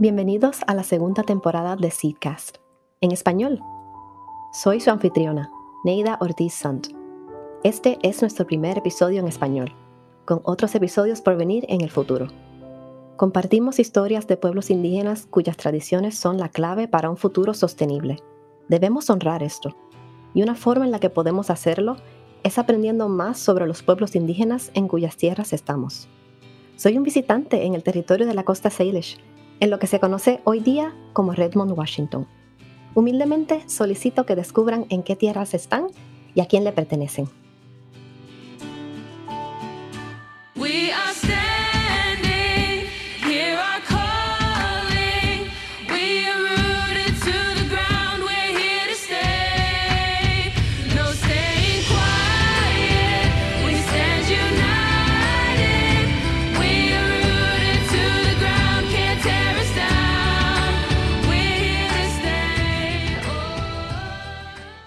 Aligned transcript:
Bienvenidos 0.00 0.60
a 0.66 0.72
la 0.72 0.82
segunda 0.82 1.24
temporada 1.24 1.76
de 1.76 1.90
Seedcast, 1.90 2.56
en 3.02 3.12
español. 3.12 3.60
Soy 4.50 4.80
su 4.80 4.90
anfitriona, 4.90 5.52
Neida 5.84 6.16
Ortiz 6.22 6.54
Sant. 6.54 6.86
Este 7.64 7.98
es 8.02 8.22
nuestro 8.22 8.46
primer 8.46 8.78
episodio 8.78 9.20
en 9.20 9.28
español, 9.28 9.74
con 10.24 10.40
otros 10.44 10.74
episodios 10.74 11.20
por 11.20 11.36
venir 11.36 11.66
en 11.68 11.82
el 11.82 11.90
futuro. 11.90 12.28
Compartimos 13.18 13.78
historias 13.78 14.26
de 14.26 14.38
pueblos 14.38 14.70
indígenas 14.70 15.26
cuyas 15.26 15.58
tradiciones 15.58 16.16
son 16.16 16.38
la 16.38 16.48
clave 16.48 16.88
para 16.88 17.10
un 17.10 17.18
futuro 17.18 17.52
sostenible. 17.52 18.22
Debemos 18.70 19.10
honrar 19.10 19.42
esto, 19.42 19.76
y 20.32 20.42
una 20.42 20.54
forma 20.54 20.86
en 20.86 20.92
la 20.92 21.00
que 21.00 21.10
podemos 21.10 21.50
hacerlo 21.50 21.98
es 22.42 22.56
aprendiendo 22.56 23.10
más 23.10 23.38
sobre 23.38 23.66
los 23.66 23.82
pueblos 23.82 24.16
indígenas 24.16 24.70
en 24.72 24.88
cuyas 24.88 25.18
tierras 25.18 25.52
estamos. 25.52 26.08
Soy 26.76 26.96
un 26.96 27.04
visitante 27.04 27.66
en 27.66 27.74
el 27.74 27.82
territorio 27.82 28.26
de 28.26 28.32
la 28.32 28.44
costa 28.44 28.70
Salish, 28.70 29.18
en 29.60 29.70
lo 29.70 29.78
que 29.78 29.86
se 29.86 30.00
conoce 30.00 30.40
hoy 30.44 30.60
día 30.60 30.92
como 31.12 31.32
Redmond, 31.32 31.78
Washington. 31.78 32.26
Humildemente 32.94 33.62
solicito 33.68 34.26
que 34.26 34.34
descubran 34.34 34.86
en 34.88 35.02
qué 35.02 35.14
tierras 35.14 35.54
están 35.54 35.86
y 36.34 36.40
a 36.40 36.46
quién 36.46 36.64
le 36.64 36.72
pertenecen. 36.72 37.28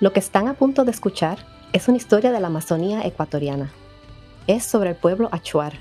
Lo 0.03 0.11
que 0.11 0.19
están 0.19 0.49
a 0.49 0.53
punto 0.53 0.83
de 0.83 0.91
escuchar 0.91 1.37
es 1.71 1.87
una 1.87 1.95
historia 1.95 2.33
de 2.33 2.41
la 2.41 2.47
Amazonía 2.47 3.07
ecuatoriana. 3.07 3.71
Es 4.47 4.65
sobre 4.65 4.89
el 4.89 4.97
pueblo 4.97 5.29
Achuar, 5.31 5.75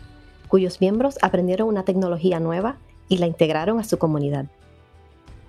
cuyos 0.47 0.81
miembros 0.81 1.19
aprendieron 1.23 1.67
una 1.67 1.83
tecnología 1.83 2.39
nueva 2.39 2.77
y 3.09 3.19
la 3.19 3.27
integraron 3.27 3.81
a 3.81 3.83
su 3.83 3.99
comunidad. 3.99 4.47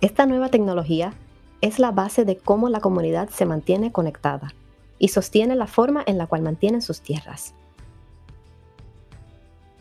Esta 0.01 0.25
nueva 0.25 0.49
tecnología 0.49 1.13
es 1.61 1.77
la 1.77 1.91
base 1.91 2.25
de 2.25 2.37
cómo 2.37 2.67
la 2.67 2.79
comunidad 2.79 3.29
se 3.29 3.45
mantiene 3.45 3.91
conectada 3.91 4.55
y 4.97 5.09
sostiene 5.09 5.55
la 5.55 5.67
forma 5.67 6.01
en 6.07 6.17
la 6.17 6.25
cual 6.25 6.41
mantienen 6.41 6.81
sus 6.81 6.99
tierras. 6.99 7.53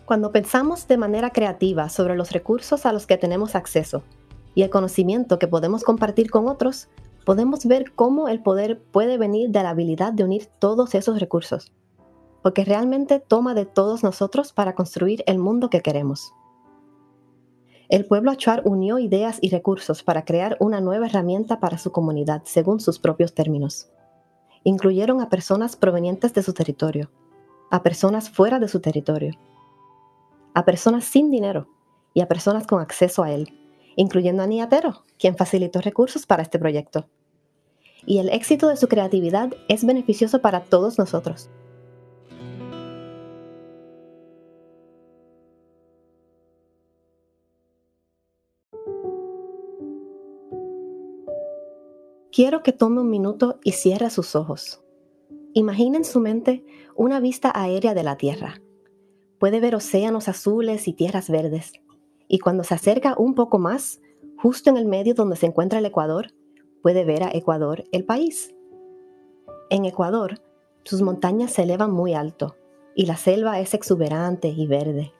Cuando 0.05 0.33
pensamos 0.33 0.87
de 0.87 0.99
manera 0.99 1.31
creativa 1.31 1.89
sobre 1.89 2.15
los 2.15 2.33
recursos 2.33 2.85
a 2.85 2.93
los 2.93 3.07
que 3.07 3.17
tenemos 3.17 3.55
acceso 3.55 4.03
y 4.55 4.61
el 4.65 4.69
conocimiento 4.69 5.39
que 5.39 5.49
podemos 5.49 5.83
compartir 5.83 6.31
con 6.31 6.47
otros, 6.47 6.89
podemos 7.25 7.65
ver 7.67 7.93
cómo 7.95 8.29
el 8.29 8.43
poder 8.43 8.81
puede 8.81 9.19
venir 9.19 9.51
de 9.51 9.63
la 9.63 9.71
habilidad 9.71 10.13
de 10.13 10.25
unir 10.25 10.47
todos 10.59 10.95
esos 10.95 11.21
recursos, 11.21 11.73
porque 12.43 12.65
realmente 12.65 13.21
toma 13.21 13.55
de 13.55 13.67
todos 13.67 14.03
nosotros 14.03 14.53
para 14.53 14.75
construir 14.75 15.23
el 15.27 15.39
mundo 15.39 15.71
que 15.71 15.81
queremos. 15.81 16.33
El 17.89 18.07
pueblo 18.07 18.31
Achuar 18.31 18.63
unió 18.65 18.99
ideas 18.99 19.39
y 19.41 19.51
recursos 19.51 20.03
para 20.03 20.25
crear 20.25 20.57
una 20.61 20.81
nueva 20.81 21.07
herramienta 21.07 21.61
para 21.61 21.79
su 21.79 21.93
comunidad 21.93 22.43
según 22.45 22.81
sus 22.81 22.99
propios 22.99 23.35
términos. 23.35 23.91
Incluyeron 24.65 25.21
a 25.21 25.29
personas 25.29 25.77
provenientes 25.77 26.33
de 26.33 26.43
su 26.43 26.55
territorio, 26.55 27.11
a 27.71 27.83
personas 27.83 28.31
fuera 28.31 28.59
de 28.59 28.69
su 28.69 28.81
territorio, 28.81 29.35
a 30.55 30.65
personas 30.65 31.05
sin 31.05 31.31
dinero 31.31 31.69
y 32.15 32.21
a 32.21 32.29
personas 32.29 32.67
con 32.67 32.81
acceso 32.81 33.23
a 33.23 33.31
él 33.31 33.62
incluyendo 33.97 34.43
a 34.43 34.47
Niatero, 34.47 35.05
quien 35.19 35.37
facilitó 35.37 35.81
recursos 35.81 36.27
para 36.27 36.43
este 36.43 36.59
proyecto. 36.59 37.07
Y 38.07 38.19
el 38.19 38.29
éxito 38.31 38.69
de 38.69 38.77
su 38.77 38.89
creatividad 38.89 39.53
es 39.69 39.85
beneficioso 39.85 40.41
para 40.41 40.61
todos 40.65 40.99
nosotros. 40.99 41.51
Quiero 52.33 52.63
que 52.63 52.73
tome 52.73 53.03
un 53.03 53.11
minuto 53.11 53.61
y 53.63 53.73
cierre 53.73 54.09
sus 54.09 54.35
ojos. 54.35 54.83
Imagina 55.53 55.99
en 55.99 56.05
su 56.05 56.19
mente 56.19 56.65
una 56.97 57.21
vista 57.21 57.53
aérea 57.55 57.93
de 57.93 58.03
la 58.03 58.17
Tierra. 58.17 58.63
Puede 59.39 59.61
ver 59.61 59.75
océanos 59.75 60.29
azules 60.29 60.89
y 60.89 60.95
tierras 60.95 61.29
verdes 61.29 61.73
y 62.33 62.39
cuando 62.39 62.65
se 62.65 62.73
acerca 62.73 63.15
un 63.19 63.35
poco 63.35 63.59
más, 63.59 64.01
justo 64.39 64.71
en 64.71 64.79
el 64.79 64.87
medio 64.87 65.13
donde 65.13 65.37
se 65.37 65.45
encuentra 65.45 65.81
el 65.81 65.85
Ecuador, 65.85 66.29
puede 66.81 67.05
ver 67.05 67.25
a 67.25 67.31
Ecuador, 67.31 67.85
el 67.93 68.07
país. 68.07 68.55
En 69.69 69.85
Ecuador, 69.85 70.41
sus 70.83 71.03
montañas 71.03 71.53
se 71.53 71.65
elevan 71.65 71.93
muy 71.93 72.15
alto 72.15 72.57
y 72.97 73.05
la 73.05 73.19
selva 73.19 73.61
es 73.61 73.75
exuberante 73.75 74.49
y 74.49 74.67
verde. 74.67 75.13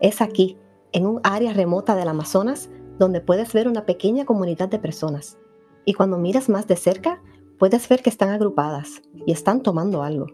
Es 0.00 0.20
aquí, 0.20 0.58
en 0.90 1.06
un 1.06 1.20
área 1.22 1.52
remota 1.52 1.94
del 1.94 2.08
Amazonas, 2.08 2.68
donde 2.98 3.20
puedes 3.20 3.52
ver 3.52 3.68
una 3.68 3.86
pequeña 3.86 4.24
comunidad 4.24 4.68
de 4.68 4.80
personas. 4.80 5.38
Y 5.84 5.94
cuando 5.94 6.18
miras 6.18 6.48
más 6.48 6.66
de 6.66 6.74
cerca, 6.74 7.22
puedes 7.60 7.88
ver 7.88 8.02
que 8.02 8.10
están 8.10 8.30
agrupadas 8.30 9.02
y 9.24 9.30
están 9.30 9.62
tomando 9.62 10.02
algo. 10.02 10.26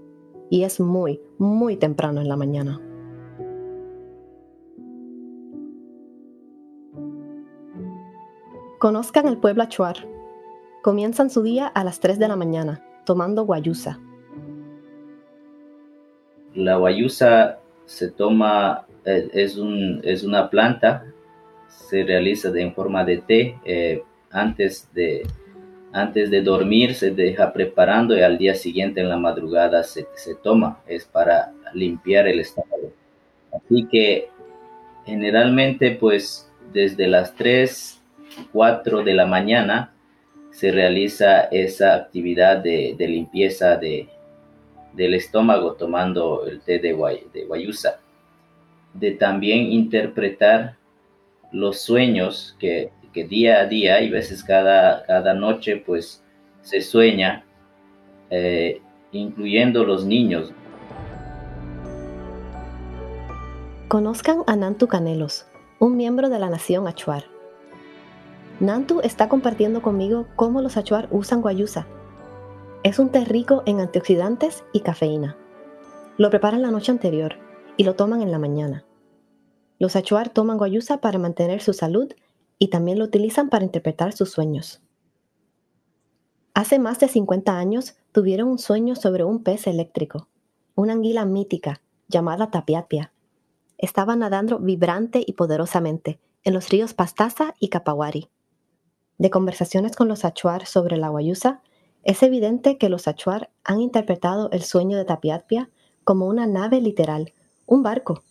Y 0.49 0.63
es 0.63 0.81
muy, 0.81 1.21
muy 1.37 1.77
temprano 1.77 2.23
en 2.23 2.29
la 2.29 2.37
mañana. 2.37 2.81
Conozcan 8.87 9.27
el 9.27 9.39
pueblo 9.39 9.65
Achuar. 9.65 9.97
Comienzan 10.81 11.29
su 11.29 11.43
día 11.43 11.67
a 11.67 11.83
las 11.83 11.99
3 11.99 12.21
de 12.21 12.29
la 12.29 12.37
mañana, 12.37 12.85
tomando 13.05 13.43
guayusa. 13.43 13.99
La 16.55 16.77
guayusa 16.77 17.59
se 17.85 18.13
toma, 18.13 18.87
eh, 19.05 19.29
es, 19.33 19.57
un, 19.57 20.01
es 20.05 20.23
una 20.23 20.49
planta, 20.49 21.05
se 21.67 22.05
realiza 22.05 22.57
en 22.57 22.73
forma 22.77 23.05
de 23.05 23.19
té. 23.19 23.59
Eh, 23.65 24.05
antes, 24.31 24.89
de, 24.95 25.27
antes 25.93 26.31
de 26.31 26.43
dormir 26.43 26.95
se 26.95 27.11
deja 27.11 27.53
preparando 27.53 28.17
y 28.17 28.21
al 28.21 28.39
día 28.39 28.55
siguiente 28.55 29.01
en 29.01 29.09
la 29.09 29.17
madrugada 29.17 29.83
se, 29.83 30.07
se 30.15 30.37
toma. 30.37 30.79
Es 30.87 31.07
para 31.07 31.53
limpiar 31.75 32.29
el 32.29 32.39
estómago. 32.39 32.93
Así 33.51 33.85
que 33.91 34.29
generalmente 35.05 35.91
pues 35.91 36.49
desde 36.73 37.09
las 37.09 37.35
3 37.35 37.96
4 38.53 39.03
de 39.03 39.15
la 39.15 39.27
mañana 39.27 39.93
se 40.51 40.73
realiza 40.73 41.43
esa 41.53 41.95
actividad 41.95 42.59
de, 42.59 42.97
limpieza 42.99 43.77
de, 43.77 44.09
del 44.95 45.15
estómago 45.15 45.75
tomando 45.75 46.47
el 46.47 46.61
té 46.61 46.79
de, 46.79 46.97
de 47.33 47.45
guayusa. 47.45 48.01
De 48.95 49.13
también 49.13 49.71
interpretar 49.73 50.77
los 51.53 51.81
sueños 51.81 52.57
que, 52.59 52.91
día 53.13 53.61
a 53.61 53.67
día 53.67 54.03
y 54.03 54.11
veces 54.11 54.45
cada, 54.45 55.03
cada 55.05 55.33
noche 55.33 55.77
pues 55.77 56.23
se 56.61 56.83
sueña, 56.83 57.45
eh, 58.29 58.83
incluyendo 59.13 59.85
los 59.85 60.05
niños. 60.05 60.53
Conozcan 63.89 64.43
a 64.47 64.57
Nantu 64.57 64.89
Canelos, 64.89 65.47
un 65.79 65.97
miembro 65.97 66.29
de 66.29 66.39
la 66.39 66.51
nación 66.51 66.87
Achuar. 66.87 67.36
Nantu 68.59 69.01
está 69.03 69.29
compartiendo 69.29 69.83
conmigo 69.83 70.29
cómo 70.35 70.63
los 70.63 70.79
achuar 70.79 71.09
usan 71.11 71.43
guayusa. 71.43 71.87
Es 72.85 72.99
un 72.99 73.11
té 73.11 73.23
rico 73.27 73.63
en 73.67 73.81
antioxidantes 73.81 74.65
y 74.73 74.81
cafeína. 74.81 75.37
Lo 76.17 76.31
preparan 76.31 76.63
la 76.63 76.71
noche 76.71 76.91
anterior 76.91 77.35
y 77.77 77.85
lo 77.85 77.97
toman 77.97 78.23
en 78.23 78.31
la 78.31 78.39
mañana. 78.39 78.87
Los 79.79 79.95
achuar 79.95 80.31
toman 80.31 80.57
guayusa 80.57 81.03
para 81.03 81.19
mantener 81.19 81.61
su 81.61 81.75
salud 81.75 82.15
y 82.59 82.69
también 82.69 82.99
lo 82.99 83.05
utilizan 83.05 83.51
para 83.51 83.65
interpretar 83.65 84.15
sus 84.15 84.31
sueños. 84.31 84.81
Hace 86.55 86.79
más 86.79 86.99
de 86.99 87.09
50 87.09 87.59
años 87.59 87.97
tuvieron 88.13 88.49
un 88.49 88.59
sueño 88.59 88.97
sobre 88.97 89.25
un 89.25 89.43
pez 89.43 89.67
eléctrico, 89.67 90.29
una 90.75 90.95
anguila 90.95 91.27
mítica 91.27 91.83
llamada 92.09 92.51
tapiapia. 92.51 93.13
Estaba 93.77 94.17
nadando 94.17 94.59
vibrante 94.59 95.23
y 95.27 95.35
poderosamente 95.35 96.19
en 96.43 96.55
los 96.55 96.71
ríos 96.71 96.95
Pastaza 96.95 97.55
y 97.61 97.69
Capaguari. 97.69 98.31
De 99.19 99.31
conversaciones 99.31 99.97
con 99.97 100.09
los 100.09 100.25
achuar 100.25 100.67
sobre 100.67 100.97
la 100.99 101.09
guayusa, 101.09 101.63
es 102.05 102.23
evidente 102.23 102.77
que 102.77 102.89
los 102.89 103.09
achuar 103.09 103.51
han 103.65 103.81
interpretado 103.81 104.51
el 104.53 104.63
sueño 104.63 104.99
de 104.99 105.05
Tapiapia 105.05 105.71
como 106.05 106.27
una 106.27 106.47
nave 106.47 106.81
literal, 106.81 107.33
un 107.67 107.83
barco. 107.83 108.23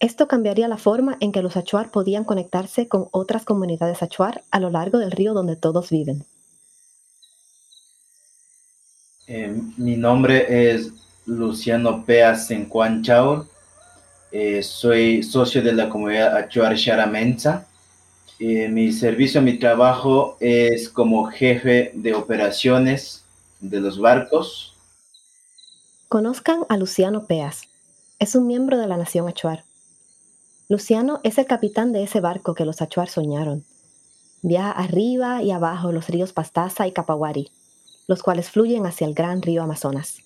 Esto 0.00 0.26
cambiaría 0.26 0.68
la 0.68 0.78
forma 0.78 1.16
en 1.20 1.32
que 1.32 1.42
los 1.42 1.56
achuar 1.56 1.90
podían 1.90 2.24
conectarse 2.24 2.88
con 2.88 3.08
otras 3.12 3.44
comunidades 3.44 4.02
achuar 4.02 4.42
a 4.50 4.58
lo 4.58 4.70
largo 4.70 4.98
del 4.98 5.12
río 5.12 5.34
donde 5.34 5.56
todos 5.56 5.90
viven. 5.90 6.24
Eh, 9.26 9.54
mi 9.76 9.96
nombre 9.96 10.72
es 10.72 10.90
Luciano 11.26 12.04
Pea 12.04 12.34
Sencuanchao. 12.36 13.46
Eh, 14.32 14.62
soy 14.62 15.22
socio 15.22 15.62
de 15.62 15.72
la 15.72 15.88
comunidad 15.88 16.36
Achuar 16.36 16.74
Charamenza 16.74 17.68
Eh, 18.38 18.68
mi 18.68 18.92
servicio, 18.92 19.40
mi 19.40 19.58
trabajo 19.58 20.36
es 20.40 20.88
como 20.88 21.26
jefe 21.26 21.92
de 21.94 22.14
operaciones 22.14 23.24
de 23.60 23.80
los 23.80 23.98
barcos. 23.98 24.74
Conozcan 26.08 26.64
a 26.68 26.76
Luciano 26.76 27.26
Peas. 27.26 27.62
Es 28.18 28.34
un 28.34 28.46
miembro 28.46 28.78
de 28.78 28.86
la 28.86 28.96
Nación 28.96 29.28
Achuar. 29.28 29.64
Luciano 30.68 31.20
es 31.22 31.38
el 31.38 31.46
capitán 31.46 31.92
de 31.92 32.02
ese 32.02 32.20
barco 32.20 32.54
que 32.54 32.64
los 32.64 32.82
Achuar 32.82 33.08
soñaron. 33.08 33.64
Viaja 34.42 34.72
arriba 34.72 35.42
y 35.42 35.50
abajo 35.50 35.92
los 35.92 36.08
ríos 36.08 36.32
Pastaza 36.32 36.86
y 36.86 36.92
Capaguari, 36.92 37.50
los 38.06 38.22
cuales 38.22 38.50
fluyen 38.50 38.84
hacia 38.86 39.06
el 39.06 39.14
gran 39.14 39.42
río 39.42 39.62
Amazonas. 39.62 40.18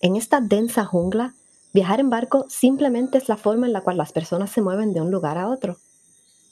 En 0.00 0.16
esta 0.16 0.40
densa 0.40 0.84
jungla, 0.84 1.34
viajar 1.72 2.00
en 2.00 2.10
barco 2.10 2.46
simplemente 2.48 3.18
es 3.18 3.28
la 3.28 3.36
forma 3.36 3.66
en 3.66 3.72
la 3.72 3.82
cual 3.82 3.98
las 3.98 4.12
personas 4.12 4.50
se 4.50 4.62
mueven 4.62 4.92
de 4.92 5.00
un 5.00 5.10
lugar 5.10 5.38
a 5.38 5.48
otro. 5.48 5.78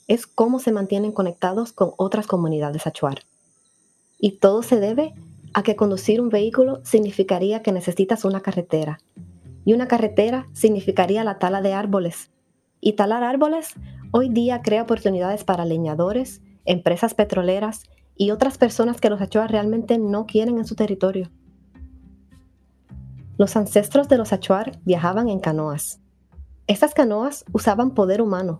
Es 0.07 0.27
cómo 0.27 0.59
se 0.59 0.71
mantienen 0.71 1.11
conectados 1.11 1.73
con 1.73 1.91
otras 1.97 2.27
comunidades 2.27 2.87
achuar. 2.87 3.19
Y 4.19 4.39
todo 4.39 4.63
se 4.63 4.79
debe 4.79 5.13
a 5.53 5.63
que 5.63 5.75
conducir 5.75 6.21
un 6.21 6.29
vehículo 6.29 6.81
significaría 6.83 7.63
que 7.63 7.71
necesitas 7.71 8.25
una 8.25 8.41
carretera. 8.41 8.99
Y 9.65 9.73
una 9.73 9.87
carretera 9.87 10.47
significaría 10.53 11.23
la 11.23 11.39
tala 11.39 11.61
de 11.61 11.73
árboles. 11.73 12.29
Y 12.81 12.93
talar 12.93 13.23
árboles 13.23 13.73
hoy 14.11 14.29
día 14.29 14.61
crea 14.61 14.83
oportunidades 14.83 15.43
para 15.43 15.65
leñadores, 15.65 16.41
empresas 16.65 17.13
petroleras 17.13 17.83
y 18.15 18.31
otras 18.31 18.57
personas 18.57 19.01
que 19.01 19.09
los 19.09 19.21
achuar 19.21 19.51
realmente 19.51 19.97
no 19.97 20.25
quieren 20.25 20.57
en 20.57 20.65
su 20.65 20.75
territorio. 20.75 21.31
Los 23.37 23.57
ancestros 23.57 24.07
de 24.07 24.17
los 24.17 24.31
Achuar 24.31 24.79
viajaban 24.85 25.27
en 25.27 25.39
canoas. 25.39 25.99
Estas 26.67 26.93
canoas 26.93 27.43
usaban 27.51 27.91
poder 27.93 28.21
humano. 28.21 28.59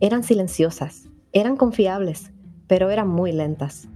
Eran 0.00 0.22
silenciosas, 0.22 1.08
eran 1.32 1.56
confiables, 1.56 2.32
pero 2.66 2.90
eran 2.90 3.08
muy 3.08 3.32
lentas. 3.32 3.88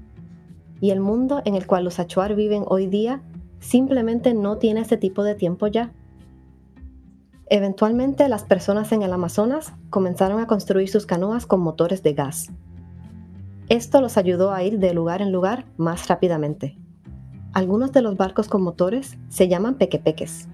Y 0.81 0.91
el 0.91 1.01
mundo 1.01 1.43
en 1.45 1.55
el 1.55 1.67
cual 1.67 1.85
los 1.85 1.99
Achuar 1.99 2.35
viven 2.35 2.65
hoy 2.67 2.87
día 2.87 3.23
simplemente 3.61 4.35
no 4.35 4.59
tiene 4.59 4.81
ese 4.81 4.97
tipo 4.97 5.25
de 5.25 5.35
tiempo 5.35 5.67
ya. 5.67 5.93
Eventualmente 7.51 8.29
las 8.29 8.45
personas 8.45 8.93
en 8.93 9.03
el 9.03 9.13
Amazonas 9.13 9.73
comenzaron 9.91 10.41
a 10.41 10.47
construir 10.47 10.89
sus 10.89 11.07
canoas 11.07 11.47
con 11.47 11.61
motores 11.61 12.03
de 12.03 12.15
gas. 12.15 12.51
Esto 13.69 14.01
los 14.01 14.17
ayudó 14.17 14.53
a 14.53 14.63
ir 14.63 14.79
de 14.79 14.95
lugar 14.95 15.23
en 15.23 15.33
lugar 15.33 15.67
más 15.77 16.09
rápidamente. 16.09 16.79
Algunos 17.53 17.93
de 17.93 18.03
los 18.03 18.17
barcos 18.17 18.49
con 18.49 18.63
motores 18.63 19.19
se 19.29 19.49
llaman 19.49 19.77
pequepeques. 19.77 20.49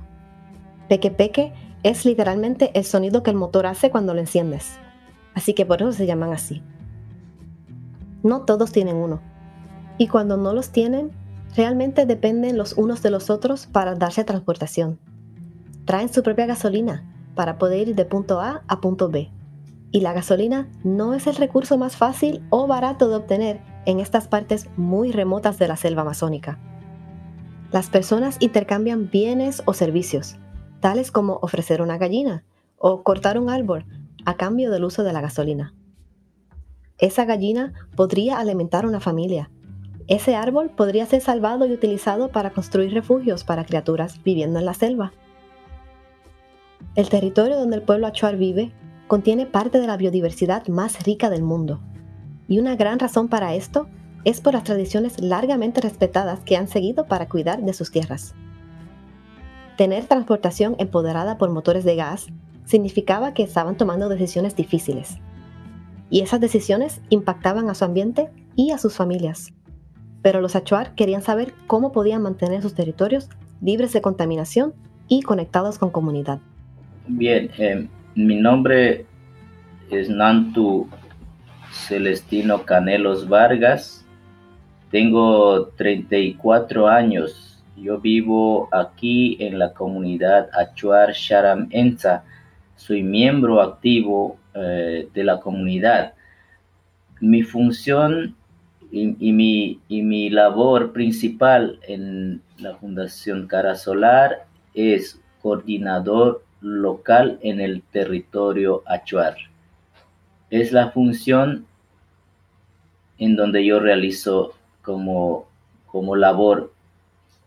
Pequepeque 0.88 1.52
es 1.82 2.04
literalmente 2.04 2.70
el 2.74 2.84
sonido 2.84 3.22
que 3.22 3.30
el 3.30 3.36
motor 3.36 3.66
hace 3.66 3.90
cuando 3.90 4.14
lo 4.14 4.20
enciendes, 4.20 4.78
así 5.34 5.54
que 5.54 5.66
por 5.66 5.82
eso 5.82 5.92
se 5.92 6.06
llaman 6.06 6.32
así. 6.32 6.62
No 8.22 8.42
todos 8.42 8.72
tienen 8.72 8.96
uno, 8.96 9.20
y 9.98 10.08
cuando 10.08 10.36
no 10.36 10.52
los 10.52 10.70
tienen, 10.70 11.12
realmente 11.56 12.06
dependen 12.06 12.58
los 12.58 12.72
unos 12.74 13.02
de 13.02 13.10
los 13.10 13.30
otros 13.30 13.66
para 13.66 13.94
darse 13.94 14.24
transportación. 14.24 14.98
Traen 15.84 16.12
su 16.12 16.22
propia 16.22 16.46
gasolina 16.46 17.04
para 17.34 17.58
poder 17.58 17.88
ir 17.88 17.94
de 17.94 18.04
punto 18.04 18.40
A 18.40 18.62
a 18.66 18.80
punto 18.80 19.08
B. 19.08 19.30
Y 19.92 20.00
la 20.00 20.12
gasolina 20.12 20.68
no 20.82 21.14
es 21.14 21.26
el 21.26 21.36
recurso 21.36 21.78
más 21.78 21.96
fácil 21.96 22.42
o 22.50 22.66
barato 22.66 23.08
de 23.08 23.16
obtener 23.16 23.60
en 23.86 24.00
estas 24.00 24.26
partes 24.26 24.68
muy 24.76 25.12
remotas 25.12 25.58
de 25.58 25.68
la 25.68 25.76
selva 25.76 26.02
amazónica. 26.02 26.58
Las 27.70 27.90
personas 27.90 28.36
intercambian 28.40 29.10
bienes 29.10 29.62
o 29.66 29.74
servicios, 29.74 30.36
tales 30.80 31.12
como 31.12 31.38
ofrecer 31.42 31.82
una 31.82 31.98
gallina 31.98 32.44
o 32.78 33.02
cortar 33.02 33.38
un 33.38 33.50
árbol 33.50 33.84
a 34.24 34.36
cambio 34.36 34.70
del 34.70 34.84
uso 34.84 35.02
de 35.02 35.12
la 35.12 35.20
gasolina. 35.20 35.74
Esa 36.98 37.24
gallina 37.24 37.72
podría 37.96 38.38
alimentar 38.38 38.86
una 38.86 39.00
familia. 39.00 39.50
Ese 40.06 40.36
árbol 40.36 40.70
podría 40.70 41.06
ser 41.06 41.20
salvado 41.20 41.66
y 41.66 41.72
utilizado 41.72 42.28
para 42.28 42.50
construir 42.50 42.92
refugios 42.92 43.42
para 43.42 43.64
criaturas 43.64 44.22
viviendo 44.22 44.58
en 44.58 44.66
la 44.66 44.74
selva. 44.74 45.12
El 46.94 47.08
territorio 47.08 47.58
donde 47.58 47.76
el 47.76 47.82
pueblo 47.82 48.06
achuar 48.06 48.36
vive 48.36 48.72
contiene 49.06 49.46
parte 49.46 49.80
de 49.80 49.86
la 49.86 49.96
biodiversidad 49.96 50.66
más 50.68 51.02
rica 51.04 51.30
del 51.30 51.42
mundo. 51.42 51.80
Y 52.46 52.58
una 52.58 52.76
gran 52.76 52.98
razón 52.98 53.28
para 53.28 53.54
esto 53.54 53.88
es 54.24 54.40
por 54.40 54.54
las 54.54 54.64
tradiciones 54.64 55.20
largamente 55.20 55.80
respetadas 55.80 56.40
que 56.40 56.56
han 56.56 56.68
seguido 56.68 57.06
para 57.06 57.28
cuidar 57.28 57.62
de 57.62 57.72
sus 57.72 57.90
tierras. 57.90 58.34
Tener 59.76 60.04
transportación 60.06 60.76
empoderada 60.78 61.36
por 61.36 61.50
motores 61.50 61.84
de 61.84 61.96
gas 61.96 62.28
significaba 62.64 63.34
que 63.34 63.42
estaban 63.42 63.76
tomando 63.76 64.08
decisiones 64.08 64.56
difíciles. 64.56 65.18
Y 66.10 66.20
esas 66.20 66.40
decisiones 66.40 67.00
impactaban 67.10 67.68
a 67.68 67.74
su 67.74 67.84
ambiente 67.84 68.30
y 68.56 68.70
a 68.70 68.78
sus 68.78 68.94
familias. 68.94 69.52
Pero 70.22 70.40
los 70.40 70.56
Achuar 70.56 70.94
querían 70.94 71.22
saber 71.22 71.54
cómo 71.66 71.92
podían 71.92 72.22
mantener 72.22 72.62
sus 72.62 72.74
territorios 72.74 73.28
libres 73.60 73.92
de 73.92 74.00
contaminación 74.00 74.74
y 75.08 75.22
conectados 75.22 75.78
con 75.78 75.90
comunidad. 75.90 76.40
Bien, 77.06 77.50
eh, 77.58 77.88
mi 78.14 78.36
nombre 78.36 79.06
es 79.90 80.08
Nantu 80.08 80.88
Celestino 81.70 82.64
Canelos 82.64 83.28
Vargas 83.28 84.04
tengo 84.94 85.70
34 85.76 86.86
años. 86.86 87.60
Yo 87.76 87.98
vivo 87.98 88.68
aquí 88.70 89.36
en 89.40 89.58
la 89.58 89.72
comunidad 89.72 90.48
Achuar 90.52 91.14
Sharam 91.14 91.66
Enza. 91.72 92.22
Soy 92.76 93.02
miembro 93.02 93.60
activo 93.60 94.38
eh, 94.54 95.08
de 95.12 95.24
la 95.24 95.40
comunidad. 95.40 96.14
Mi 97.20 97.42
función 97.42 98.36
y, 98.90 99.32
mi, 99.32 99.80
y, 99.88 100.02
mi, 100.02 100.30
labor 100.30 100.92
principal 100.92 101.80
en 101.82 102.42
la 102.58 102.76
Fundación 102.76 103.48
Cara 103.48 103.74
Solar 103.74 104.46
es 104.72 105.20
coordinador 105.42 106.44
local 106.60 107.38
en 107.42 107.60
el 107.60 107.82
territorio 107.82 108.82
Achuar. 108.86 109.36
Es 110.50 110.70
la 110.70 110.90
función 110.92 111.66
en 113.18 113.34
donde 113.34 113.64
yo 113.64 113.80
realizo 113.80 114.52
como, 114.82 115.48
como 115.86 116.14
labor 116.14 116.72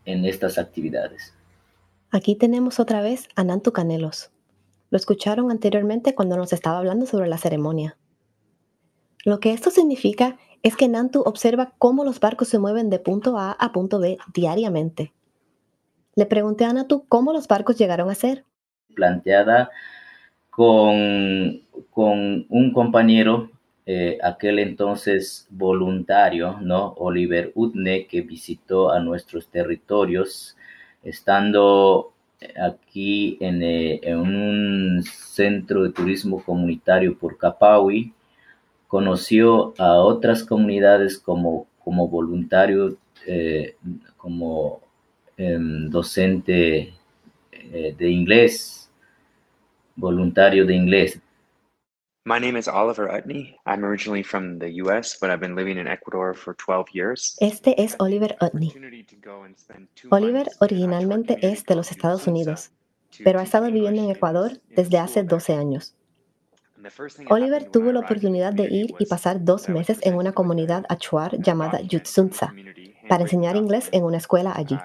en 0.04 0.24
estas 0.24 0.58
actividades. 0.58 1.34
Aquí 2.10 2.34
tenemos 2.34 2.80
otra 2.80 3.02
vez 3.02 3.28
a 3.36 3.44
Nantu 3.44 3.72
Canelos. 3.72 4.30
Lo 4.90 4.96
escucharon 4.96 5.50
anteriormente 5.50 6.14
cuando 6.14 6.36
nos 6.36 6.52
estaba 6.52 6.78
hablando 6.78 7.06
sobre 7.06 7.28
la 7.28 7.38
ceremonia. 7.38 7.96
Lo 9.24 9.40
que 9.40 9.52
esto 9.52 9.70
significa 9.70 10.38
es 10.62 10.76
que 10.76 10.88
Nantu 10.88 11.20
observa 11.20 11.74
cómo 11.78 12.04
los 12.04 12.20
barcos 12.20 12.48
se 12.48 12.58
mueven 12.58 12.90
de 12.90 12.98
punto 12.98 13.38
A 13.38 13.52
a 13.52 13.72
punto 13.72 13.98
B 14.00 14.18
diariamente. 14.32 15.12
Le 16.14 16.26
pregunté 16.26 16.64
a 16.64 16.72
Nantu 16.72 17.06
cómo 17.08 17.32
los 17.32 17.46
barcos 17.46 17.76
llegaron 17.76 18.10
a 18.10 18.14
ser. 18.14 18.44
Planteada 18.94 19.70
con, 20.50 21.60
con 21.90 22.46
un 22.48 22.72
compañero 22.72 23.50
eh, 23.90 24.18
aquel 24.22 24.58
entonces 24.58 25.46
voluntario, 25.48 26.58
¿no? 26.60 26.92
Oliver 26.98 27.52
Utne, 27.54 28.06
que 28.06 28.20
visitó 28.20 28.92
a 28.92 29.00
nuestros 29.00 29.48
territorios, 29.48 30.58
estando 31.02 32.12
aquí 32.60 33.36
en, 33.40 33.62
eh, 33.62 34.00
un 34.16 35.02
centro 35.02 35.82
de 35.84 35.90
turismo 35.90 36.42
comunitario 36.42 37.16
por 37.18 37.36
Capaui, 37.38 38.12
conoció 38.86 39.74
a 39.78 39.94
otras 39.98 40.44
comunidades 40.44 41.18
como, 41.18 41.66
como 41.84 42.08
voluntario, 42.08 42.96
eh, 43.26 43.76
como 44.16 44.80
em, 45.36 45.88
docente 45.90 46.94
de 47.98 48.10
inglés, 48.10 48.90
voluntario 49.94 50.64
de 50.64 50.74
inglés. 50.74 51.20
My 52.24 52.38
name 52.38 52.56
is 52.56 52.68
Oliver 52.68 53.08
Utney. 53.08 53.54
I'm 53.64 53.84
originally 53.84 54.22
from 54.22 54.58
the 54.58 54.70
US, 54.82 55.16
but 55.20 55.30
I've 55.30 55.40
been 55.40 55.54
living 55.54 55.78
in 55.78 55.86
Ecuador 55.86 56.34
for 56.34 56.54
12 56.54 56.86
years. 56.92 57.36
Este 57.40 57.74
es 57.80 57.96
Oliver 57.98 58.36
Utney. 58.40 58.72
Oliver 60.10 60.46
originalmente 60.60 61.38
es 61.40 61.64
de 61.64 61.74
los 61.74 61.90
Estados 61.90 62.26
Unidos, 62.26 62.70
pero 63.24 63.40
ha 63.40 63.42
estado 63.42 63.66
viviendo 63.66 64.02
en 64.02 64.10
Ecuador 64.10 64.52
desde 64.68 64.98
hace 64.98 65.22
12 65.22 65.54
años. 65.54 65.94
Oliver 67.28 67.64
tuvo 67.70 67.92
la 67.92 68.00
oportunidad 68.00 68.52
de 68.52 68.64
ir 68.64 68.94
y 68.98 69.06
pasar 69.06 69.44
dos 69.44 69.68
meses 69.68 69.98
en 70.02 70.14
una 70.14 70.32
comunidad 70.32 70.84
achuar 70.88 71.38
llamada 71.38 71.80
Yutsunza 71.80 72.54
para 73.08 73.22
enseñar 73.22 73.56
inglés 73.56 73.88
en 73.92 74.04
una 74.04 74.18
escuela 74.18 74.52
allí. 74.54 74.78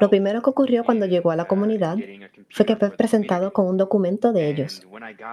Lo 0.00 0.10
primero 0.10 0.42
que 0.42 0.50
ocurrió 0.50 0.84
cuando 0.84 1.06
llegó 1.06 1.30
a 1.30 1.36
la 1.36 1.46
comunidad 1.46 1.96
fue 2.50 2.66
que 2.66 2.76
fue 2.76 2.90
presentado 2.90 3.52
con 3.52 3.66
un 3.66 3.76
documento 3.76 4.32
de 4.32 4.48
ellos, 4.48 4.86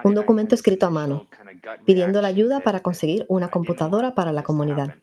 un 0.04 0.14
documento 0.14 0.56
escrito 0.56 0.86
a 0.86 0.90
mano, 0.90 1.28
pidiendo 1.86 2.22
la 2.22 2.28
ayuda 2.28 2.60
para 2.60 2.82
conseguir 2.82 3.26
una 3.28 3.50
computadora 3.50 4.14
para 4.16 4.32
la 4.32 4.44
comunidad. 4.44 4.96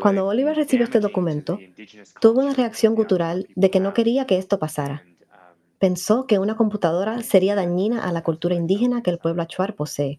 Cuando 0.00 0.26
Oliver 0.26 0.56
recibió 0.56 0.84
este 0.84 1.00
documento, 1.00 1.58
tuvo 2.20 2.40
una 2.40 2.54
reacción 2.54 2.94
gutural 2.94 3.46
de 3.54 3.70
que 3.70 3.80
no 3.80 3.94
quería 3.94 4.26
que 4.26 4.38
esto 4.38 4.58
pasara. 4.58 5.04
pensó 5.78 6.26
que 6.26 6.40
una 6.40 6.56
computadora 6.56 7.22
sería 7.22 7.54
dañina 7.54 8.02
a 8.02 8.10
la 8.10 8.22
cultura 8.22 8.56
indígena 8.56 9.00
que 9.00 9.10
el 9.10 9.18
pueblo 9.18 9.42
achuar 9.42 9.74
posee. 9.74 10.18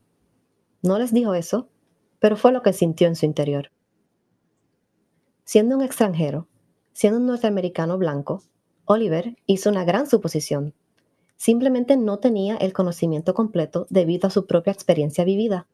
No 0.82 0.98
les 0.98 1.14
dijo 1.14 1.34
eso, 1.34 1.68
pero 2.20 2.38
fue 2.38 2.52
lo 2.52 2.62
que 2.62 2.74
sintió 2.74 3.08
en 3.08 3.16
su 3.16 3.26
interior. 3.26 3.72
Siendo 5.44 5.76
un 5.76 5.84
extranjero, 5.84 6.48
siendo 6.94 7.20
un 7.20 7.26
norteamericano 7.26 7.98
blanco, 7.98 8.44
Oliver 8.86 9.36
hizo 9.46 9.70
una 9.70 9.84
gran 9.84 10.08
suposición. 10.08 10.74
Simplemente 11.38 11.96
no 11.96 12.20
tenía 12.20 12.58
el 12.58 12.74
conocimiento 12.74 13.34
completo 13.34 13.88
debido 13.90 14.28
a 14.28 14.32
su 14.32 14.46
propia 14.46 14.74
experiencia 14.74 15.24
vivida. 15.24 15.68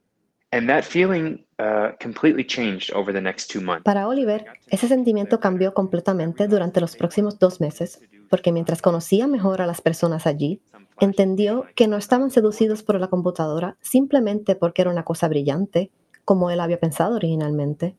Para 3.83 4.07
Oliver, 4.07 4.45
ese 4.67 4.87
sentimiento 4.87 5.39
cambió 5.39 5.73
completamente 5.73 6.47
durante 6.47 6.79
los 6.79 6.95
próximos 6.95 7.39
dos 7.39 7.59
meses, 7.59 7.99
porque 8.29 8.51
mientras 8.51 8.81
conocía 8.81 9.27
mejor 9.27 9.61
a 9.61 9.65
las 9.65 9.81
personas 9.81 10.27
allí, 10.27 10.61
entendió 10.99 11.65
que 11.75 11.87
no 11.87 11.97
estaban 11.97 12.31
seducidos 12.31 12.83
por 12.83 12.99
la 12.99 13.07
computadora 13.07 13.77
simplemente 13.81 14.55
porque 14.55 14.83
era 14.83 14.91
una 14.91 15.03
cosa 15.03 15.27
brillante, 15.27 15.91
como 16.25 16.50
él 16.50 16.60
había 16.60 16.79
pensado 16.79 17.15
originalmente, 17.15 17.96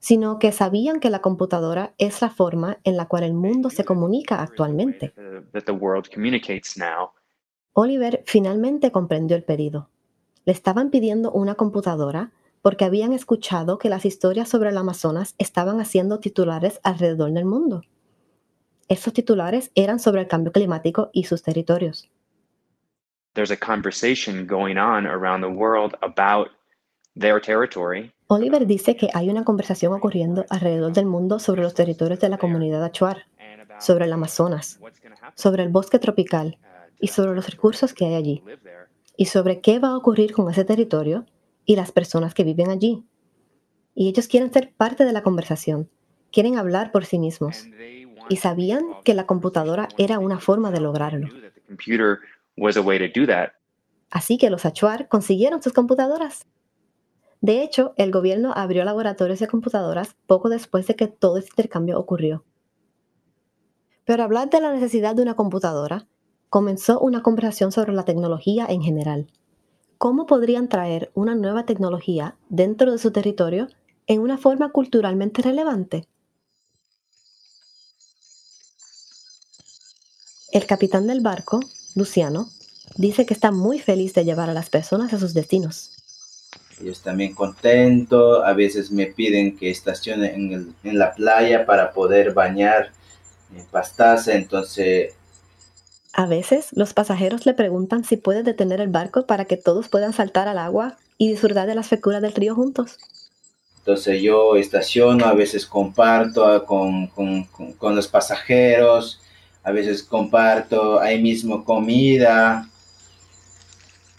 sino 0.00 0.38
que 0.38 0.52
sabían 0.52 1.00
que 1.00 1.10
la 1.10 1.20
computadora 1.20 1.94
es 1.98 2.20
la 2.22 2.30
forma 2.30 2.78
en 2.84 2.96
la 2.96 3.06
cual 3.06 3.24
el 3.24 3.34
mundo 3.34 3.70
se 3.70 3.84
comunica 3.84 4.42
actualmente. 4.42 5.12
Oliver 7.72 8.22
finalmente 8.26 8.90
comprendió 8.90 9.36
el 9.36 9.44
pedido. 9.44 9.90
Le 10.44 10.52
estaban 10.52 10.90
pidiendo 10.90 11.30
una 11.30 11.54
computadora 11.54 12.32
porque 12.62 12.84
habían 12.84 13.12
escuchado 13.12 13.78
que 13.78 13.88
las 13.88 14.04
historias 14.04 14.48
sobre 14.48 14.70
el 14.70 14.78
Amazonas 14.78 15.34
estaban 15.38 15.80
haciendo 15.80 16.18
titulares 16.20 16.80
alrededor 16.82 17.32
del 17.32 17.44
mundo. 17.44 17.82
Esos 18.88 19.12
titulares 19.12 19.70
eran 19.74 20.00
sobre 20.00 20.22
el 20.22 20.28
cambio 20.28 20.52
climático 20.52 21.10
y 21.12 21.24
sus 21.24 21.42
territorios. 21.42 22.10
There's 23.34 23.50
a 23.50 23.56
conversation 23.56 24.46
going 24.46 24.78
on 24.78 25.06
around 25.06 25.42
the 25.42 25.50
world 25.50 25.94
about 26.00 26.48
their 27.18 27.40
territory. 27.40 28.12
Oliver 28.28 28.66
dice 28.66 28.96
que 28.96 29.08
hay 29.14 29.30
una 29.30 29.44
conversación 29.44 29.92
ocurriendo 29.92 30.44
alrededor 30.50 30.92
del 30.92 31.06
mundo 31.06 31.38
sobre 31.38 31.62
los 31.62 31.74
territorios 31.74 32.20
de 32.20 32.28
la 32.28 32.38
comunidad 32.38 32.84
Achuar, 32.84 33.26
sobre 33.80 34.04
el 34.04 34.12
Amazonas, 34.12 34.80
sobre 35.34 35.62
el 35.62 35.70
bosque 35.70 35.98
tropical 35.98 36.58
y 37.00 37.08
sobre 37.08 37.34
los 37.34 37.48
recursos 37.48 37.94
que 37.94 38.06
hay 38.06 38.14
allí, 38.14 38.42
y 39.16 39.26
sobre 39.26 39.60
qué 39.60 39.78
va 39.78 39.88
a 39.88 39.96
ocurrir 39.96 40.32
con 40.32 40.50
ese 40.50 40.64
territorio 40.64 41.26
y 41.64 41.76
las 41.76 41.92
personas 41.92 42.34
que 42.34 42.44
viven 42.44 42.70
allí. 42.70 43.04
Y 43.94 44.08
ellos 44.08 44.28
quieren 44.28 44.52
ser 44.52 44.72
parte 44.76 45.04
de 45.04 45.12
la 45.12 45.22
conversación, 45.22 45.88
quieren 46.32 46.56
hablar 46.56 46.92
por 46.92 47.04
sí 47.04 47.18
mismos, 47.18 47.66
y 48.28 48.36
sabían 48.36 48.84
que 49.04 49.14
la 49.14 49.26
computadora 49.26 49.88
era 49.96 50.18
una 50.18 50.38
forma 50.38 50.70
de 50.70 50.80
lograrlo. 50.80 51.28
Así 54.10 54.38
que 54.38 54.50
los 54.50 54.64
Achuar 54.64 55.08
consiguieron 55.08 55.62
sus 55.62 55.72
computadoras. 55.72 56.46
De 57.40 57.62
hecho, 57.62 57.94
el 57.96 58.10
gobierno 58.10 58.52
abrió 58.54 58.84
laboratorios 58.84 59.38
de 59.38 59.46
computadoras 59.46 60.16
poco 60.26 60.48
después 60.48 60.86
de 60.86 60.96
que 60.96 61.06
todo 61.06 61.38
este 61.38 61.50
intercambio 61.52 61.98
ocurrió. 61.98 62.44
Pero 64.04 64.24
hablar 64.24 64.50
de 64.50 64.60
la 64.60 64.72
necesidad 64.72 65.14
de 65.14 65.22
una 65.22 65.36
computadora 65.36 66.08
comenzó 66.48 66.98
una 66.98 67.22
conversación 67.22 67.72
sobre 67.72 67.92
la 67.92 68.04
tecnología 68.04 68.66
en 68.68 68.82
general. 68.82 69.30
¿Cómo 69.98 70.26
podrían 70.26 70.68
traer 70.68 71.10
una 71.14 71.34
nueva 71.34 71.66
tecnología 71.66 72.36
dentro 72.48 72.90
de 72.90 72.98
su 72.98 73.10
territorio 73.10 73.68
en 74.06 74.20
una 74.20 74.38
forma 74.38 74.70
culturalmente 74.72 75.42
relevante? 75.42 76.08
El 80.50 80.66
capitán 80.66 81.06
del 81.06 81.20
barco, 81.20 81.60
Luciano, 81.94 82.48
dice 82.96 83.26
que 83.26 83.34
está 83.34 83.52
muy 83.52 83.78
feliz 83.78 84.14
de 84.14 84.24
llevar 84.24 84.48
a 84.48 84.54
las 84.54 84.70
personas 84.70 85.12
a 85.12 85.18
sus 85.18 85.34
destinos. 85.34 85.97
Ellos 86.80 87.02
también 87.02 87.34
contentos, 87.34 88.42
a 88.44 88.52
veces 88.52 88.90
me 88.90 89.06
piden 89.06 89.56
que 89.56 89.70
estacione 89.70 90.34
en, 90.34 90.74
la 90.82 91.12
playa 91.12 91.66
para 91.66 91.92
poder 91.92 92.32
bañar 92.32 92.92
en 93.54 93.64
pastaza, 93.66 94.34
entonces... 94.34 95.14
A 96.12 96.26
veces 96.26 96.68
los 96.72 96.94
pasajeros 96.94 97.46
le 97.46 97.54
preguntan 97.54 98.04
si 98.04 98.16
puede 98.16 98.42
detener 98.42 98.80
el 98.80 98.88
barco 98.88 99.26
para 99.26 99.44
que 99.44 99.56
todos 99.56 99.88
puedan 99.88 100.12
saltar 100.12 100.48
al 100.48 100.58
agua 100.58 100.96
y 101.16 101.28
disfrutar 101.28 101.66
de 101.66 101.74
las 101.74 101.88
fecuras 101.88 102.22
del 102.22 102.34
río 102.34 102.54
juntos. 102.54 102.98
Entonces 103.78 104.20
yo 104.20 104.56
estaciono, 104.56 105.26
a 105.26 105.34
veces 105.34 105.66
comparto 105.66 106.64
con, 106.64 107.06
con 107.08 107.96
los 107.96 108.08
pasajeros, 108.08 109.20
a 109.62 109.72
veces 109.72 110.02
comparto 110.02 110.98
ahí 111.00 111.20
mismo 111.20 111.64
comida, 111.64 112.68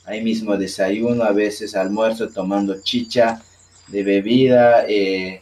ahí 0.09 0.23
mismo 0.23 0.57
desayuno, 0.57 1.23
a 1.23 1.31
veces 1.31 1.75
almuerzo 1.75 2.29
tomando 2.29 2.81
chicha 2.81 3.43
de 3.87 4.03
bebida. 4.03 4.85
Eh, 4.87 5.41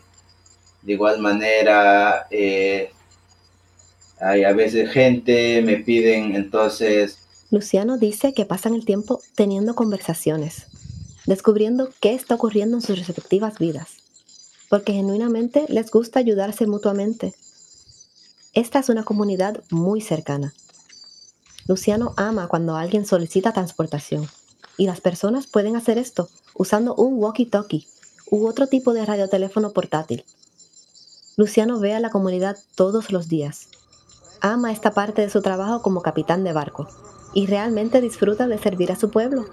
de 0.81 0.93
igual 0.93 1.19
manera, 1.19 2.27
eh, 2.29 2.91
hay 4.19 4.43
a 4.43 4.51
veces 4.51 4.91
gente 4.91 5.61
me 5.61 5.77
piden 5.77 6.35
entonces... 6.35 7.19
Luciano 7.49 7.97
dice 7.97 8.33
que 8.33 8.45
pasan 8.45 8.75
el 8.75 8.83
tiempo 8.83 9.21
teniendo 9.35 9.73
conversaciones, 9.73 10.67
descubriendo 11.25 11.89
qué 12.01 12.13
está 12.13 12.35
ocurriendo 12.35 12.75
en 12.75 12.81
sus 12.81 12.97
respectivas 12.99 13.57
vidas, 13.59 13.87
porque 14.69 14.91
genuinamente 14.91 15.63
les 15.69 15.89
gusta 15.91 16.19
ayudarse 16.19 16.67
mutuamente. 16.67 17.33
Esta 18.53 18.79
es 18.79 18.89
una 18.89 19.03
comunidad 19.03 19.63
muy 19.71 20.01
cercana. 20.01 20.53
Luciano 21.67 22.13
ama 22.17 22.49
cuando 22.49 22.75
alguien 22.75 23.05
solicita 23.05 23.53
transportación 23.53 24.27
y 24.77 24.85
las 24.85 25.01
personas 25.01 25.47
pueden 25.47 25.75
hacer 25.75 25.97
esto 25.97 26.29
usando 26.53 26.95
un 26.95 27.19
walkie-talkie 27.19 27.87
u 28.29 28.47
otro 28.47 28.67
tipo 28.67 28.93
de 28.93 29.05
radioteléfono 29.05 29.71
portátil. 29.71 30.23
Luciano 31.35 31.79
ve 31.79 31.93
a 31.93 31.99
la 31.99 32.09
comunidad 32.09 32.57
todos 32.75 33.11
los 33.11 33.27
días. 33.27 33.69
Ama 34.41 34.71
esta 34.71 34.91
parte 34.91 35.21
de 35.21 35.29
su 35.29 35.41
trabajo 35.41 35.81
como 35.81 36.01
capitán 36.01 36.43
de 36.43 36.53
barco 36.53 36.87
y 37.33 37.47
realmente 37.47 38.01
disfruta 38.01 38.47
de 38.47 38.57
servir 38.57 38.91
a 38.91 38.95
su 38.95 39.09
pueblo. 39.09 39.45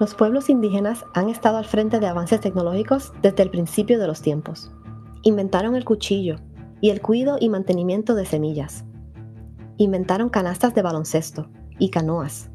Los 0.00 0.14
pueblos 0.14 0.48
indígenas 0.50 1.04
han 1.14 1.28
estado 1.28 1.58
al 1.58 1.64
frente 1.64 2.00
de 2.00 2.06
avances 2.06 2.40
tecnológicos 2.40 3.12
desde 3.22 3.42
el 3.42 3.50
principio 3.50 3.98
de 3.98 4.06
los 4.06 4.20
tiempos. 4.20 4.70
Inventaron 5.22 5.76
el 5.76 5.84
cuchillo, 5.84 6.36
y 6.82 6.90
el 6.90 7.00
cuidado 7.00 7.38
y 7.40 7.48
mantenimiento 7.48 8.14
de 8.14 8.26
semillas. 8.26 8.84
Inventaron 9.78 10.28
canastas 10.28 10.74
de 10.74 10.82
baloncesto 10.82 11.48
y 11.78 11.90
canoas. 11.90 12.50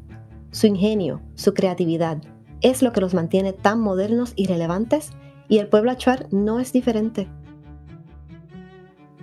Su 0.52 0.66
ingenio, 0.66 1.22
su 1.34 1.54
creatividad, 1.54 2.18
es 2.60 2.82
lo 2.82 2.92
que 2.92 3.00
los 3.00 3.14
mantiene 3.14 3.54
tan 3.54 3.80
modernos 3.80 4.34
y 4.36 4.46
relevantes 4.46 5.12
y 5.48 5.58
el 5.58 5.68
pueblo 5.68 5.90
achuar 5.90 6.26
no 6.30 6.60
es 6.60 6.72
diferente. 6.74 7.26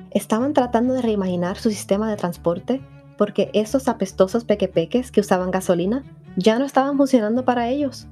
Estaban 0.10 0.54
tratando 0.54 0.96
de 0.96 1.04
reimaginar 1.04 1.58
su 1.58 1.70
sistema 1.70 2.10
de 2.10 2.18
transporte 2.18 2.82
porque 3.16 3.52
esos 3.54 3.88
apestosos 3.88 4.44
pequepeques 4.44 5.12
que 5.12 5.22
usaban 5.22 5.52
gasolina 5.52 6.04
ya 6.36 6.58
no 6.58 6.66
estaban 6.66 6.98
funcionando 6.98 7.46
para 7.46 7.70
ellos. 7.70 8.08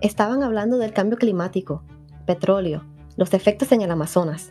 Estaban 0.00 0.42
hablando 0.42 0.76
del 0.78 0.92
cambio 0.92 1.18
climático, 1.18 1.84
petróleo, 2.26 2.84
los 3.16 3.32
efectos 3.32 3.70
en 3.70 3.82
el 3.82 3.90
Amazonas, 3.92 4.50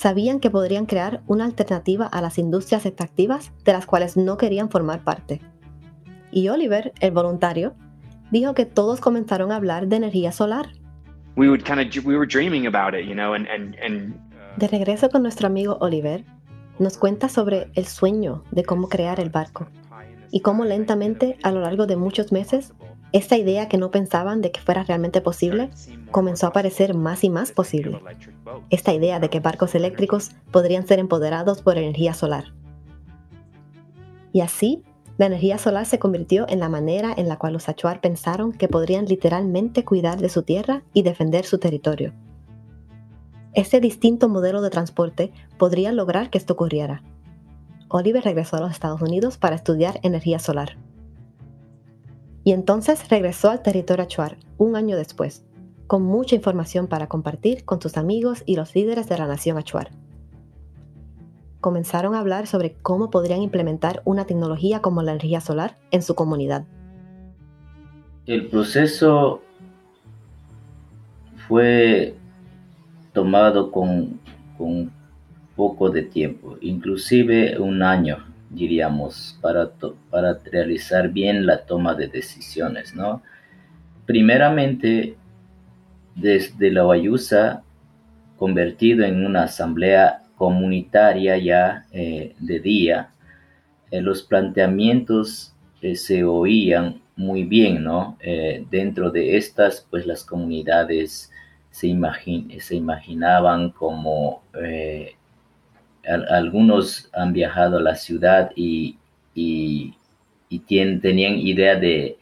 sabían 0.00 0.40
que 0.40 0.48
podrían 0.48 0.86
crear 0.86 1.20
una 1.26 1.44
alternativa 1.44 2.06
a 2.06 2.22
las 2.22 2.38
industrias 2.38 2.86
extractivas 2.86 3.52
de 3.66 3.74
las 3.74 3.84
cuales 3.84 4.16
no 4.16 4.38
querían 4.38 4.70
formar 4.70 5.04
parte. 5.04 5.42
Y 6.30 6.48
Oliver, 6.48 6.94
el 7.00 7.10
voluntario, 7.10 7.74
dijo 8.30 8.54
que 8.54 8.64
todos 8.64 9.02
comenzaron 9.02 9.52
a 9.52 9.56
hablar 9.56 9.88
de 9.88 9.96
energía 9.96 10.32
solar. 10.32 10.70
De 14.56 14.68
regreso 14.68 15.10
con 15.10 15.22
nuestro 15.22 15.48
amigo 15.48 15.76
Oliver, 15.82 16.24
nos 16.78 16.96
cuenta 16.96 17.28
sobre 17.28 17.70
el 17.74 17.84
sueño 17.84 18.42
de 18.52 18.64
cómo 18.64 18.88
crear 18.88 19.20
el 19.20 19.28
barco 19.28 19.68
y 20.30 20.40
cómo 20.40 20.64
lentamente, 20.64 21.36
a 21.42 21.52
lo 21.52 21.60
largo 21.60 21.86
de 21.86 21.96
muchos 21.96 22.32
meses, 22.32 22.72
esta 23.12 23.36
idea 23.36 23.68
que 23.68 23.76
no 23.76 23.90
pensaban 23.90 24.40
de 24.40 24.52
que 24.52 24.60
fuera 24.60 24.84
realmente 24.84 25.20
posible 25.20 25.70
comenzó 26.12 26.46
a 26.46 26.52
parecer 26.52 26.94
más 26.94 27.24
y 27.24 27.30
más 27.30 27.50
posible. 27.50 28.00
Esta 28.70 28.92
idea 28.94 29.18
de 29.18 29.28
que 29.28 29.40
barcos 29.40 29.74
eléctricos 29.74 30.30
podrían 30.52 30.86
ser 30.86 31.00
empoderados 31.00 31.62
por 31.62 31.76
energía 31.76 32.14
solar. 32.14 32.52
Y 34.32 34.42
así, 34.42 34.84
la 35.18 35.26
energía 35.26 35.58
solar 35.58 35.86
se 35.86 35.98
convirtió 35.98 36.46
en 36.48 36.60
la 36.60 36.68
manera 36.68 37.12
en 37.16 37.28
la 37.28 37.36
cual 37.36 37.54
los 37.54 37.68
Achuar 37.68 38.00
pensaron 38.00 38.52
que 38.52 38.68
podrían 38.68 39.06
literalmente 39.06 39.84
cuidar 39.84 40.20
de 40.20 40.28
su 40.28 40.44
tierra 40.44 40.82
y 40.92 41.02
defender 41.02 41.44
su 41.44 41.58
territorio. 41.58 42.14
Este 43.52 43.80
distinto 43.80 44.28
modelo 44.28 44.62
de 44.62 44.70
transporte 44.70 45.32
podría 45.58 45.90
lograr 45.90 46.30
que 46.30 46.38
esto 46.38 46.52
ocurriera. 46.52 47.02
Oliver 47.88 48.22
regresó 48.22 48.56
a 48.56 48.60
los 48.60 48.70
Estados 48.70 49.02
Unidos 49.02 49.36
para 49.36 49.56
estudiar 49.56 49.98
energía 50.04 50.38
solar 50.38 50.76
y 52.50 52.52
entonces 52.52 53.08
regresó 53.08 53.48
al 53.48 53.62
territorio 53.62 54.02
Achuar 54.02 54.36
un 54.58 54.74
año 54.74 54.96
después, 54.96 55.44
con 55.86 56.02
mucha 56.02 56.34
información 56.34 56.88
para 56.88 57.06
compartir 57.06 57.64
con 57.64 57.80
sus 57.80 57.96
amigos 57.96 58.42
y 58.44 58.56
los 58.56 58.74
líderes 58.74 59.08
de 59.08 59.16
la 59.16 59.28
nación 59.28 59.56
Achuar. 59.56 59.90
Comenzaron 61.60 62.16
a 62.16 62.18
hablar 62.18 62.48
sobre 62.48 62.72
cómo 62.72 63.08
podrían 63.08 63.40
implementar 63.40 64.02
una 64.04 64.24
tecnología 64.24 64.82
como 64.82 65.00
la 65.04 65.12
energía 65.12 65.40
solar 65.40 65.76
en 65.92 66.02
su 66.02 66.16
comunidad. 66.16 66.64
El 68.26 68.48
proceso 68.48 69.42
fue 71.46 72.16
tomado 73.12 73.70
con, 73.70 74.18
con 74.58 74.90
poco 75.54 75.88
de 75.88 76.02
tiempo, 76.02 76.56
inclusive 76.60 77.60
un 77.60 77.84
año, 77.84 78.18
diríamos, 78.50 79.38
para, 79.40 79.70
para 80.10 80.38
realizar 80.50 81.08
bien 81.08 81.46
la 81.46 81.64
toma 81.64 81.94
de 81.94 82.08
decisiones, 82.08 82.94
¿no? 82.94 83.22
Primeramente, 84.06 85.16
desde 86.16 86.70
la 86.72 86.82
Guayusa, 86.82 87.62
convertido 88.36 89.04
en 89.04 89.24
una 89.24 89.44
asamblea 89.44 90.22
comunitaria 90.34 91.38
ya 91.38 91.86
eh, 91.92 92.34
de 92.38 92.60
día, 92.60 93.10
eh, 93.90 94.00
los 94.00 94.22
planteamientos 94.22 95.54
eh, 95.80 95.94
se 95.94 96.24
oían 96.24 97.02
muy 97.16 97.44
bien, 97.44 97.84
¿no? 97.84 98.16
dentro 98.70 99.10
de 99.10 99.36
estas, 99.36 99.86
pues 99.90 100.06
las 100.06 100.24
comunidades 100.24 101.30
se, 101.70 101.94
se 102.60 102.76
imaginaban 102.76 103.72
como 103.72 104.42
algunos 106.04 107.08
han 107.12 107.32
viajado 107.32 107.78
a 107.78 107.82
la 107.82 107.94
ciudad 107.94 108.50
y, 108.56 108.96
y, 109.34 109.94
tenían 110.68 111.38
idea 111.38 111.76
de, 111.76 112.18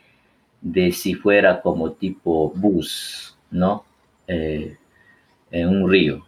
de 0.61 0.93
si 0.93 1.15
fuera 1.15 1.61
como 1.61 1.93
tipo 1.93 2.53
bus, 2.55 3.37
¿no? 3.51 3.85
Eh, 4.27 4.77
en 5.51 5.69
un 5.69 5.91
río. 5.91 6.27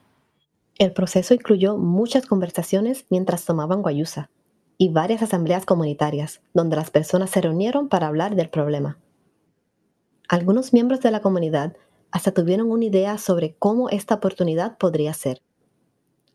El 0.78 0.92
proceso 0.92 1.34
incluyó 1.34 1.76
muchas 1.76 2.24
conversaciones 2.24 3.04
mientras 3.10 3.44
tomaban 3.44 3.82
guayusa 3.82 4.30
y 4.78 4.88
varias 4.88 5.20
asambleas 5.20 5.66
comunitarias, 5.66 6.40
donde 6.54 6.76
las 6.76 6.90
personas 6.90 7.28
se 7.28 7.42
reunieron 7.42 7.90
para 7.90 8.06
hablar 8.06 8.34
del 8.34 8.48
problema. 8.48 8.98
Algunos 10.26 10.72
miembros 10.72 11.00
de 11.00 11.10
la 11.10 11.20
comunidad 11.20 11.76
hasta 12.10 12.32
tuvieron 12.32 12.70
una 12.70 12.86
idea 12.86 13.18
sobre 13.18 13.54
cómo 13.58 13.90
esta 13.90 14.14
oportunidad 14.14 14.78
podría 14.78 15.12
ser. 15.12 15.42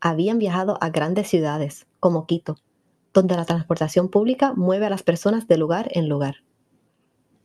Habían 0.07 0.38
viajado 0.38 0.77
a 0.81 0.91
grandes 0.91 1.27
ciudades, 1.27 1.88
como 2.00 2.27
Quito, 2.27 2.59
donde 3.12 3.35
la 3.35 3.45
transportación 3.45 4.09
pública 4.09 4.53
mueve 4.53 4.85
a 4.85 4.91
las 4.91 5.01
personas 5.01 5.47
de 5.47 5.57
lugar 5.57 5.89
en 5.93 6.07
lugar. 6.09 6.43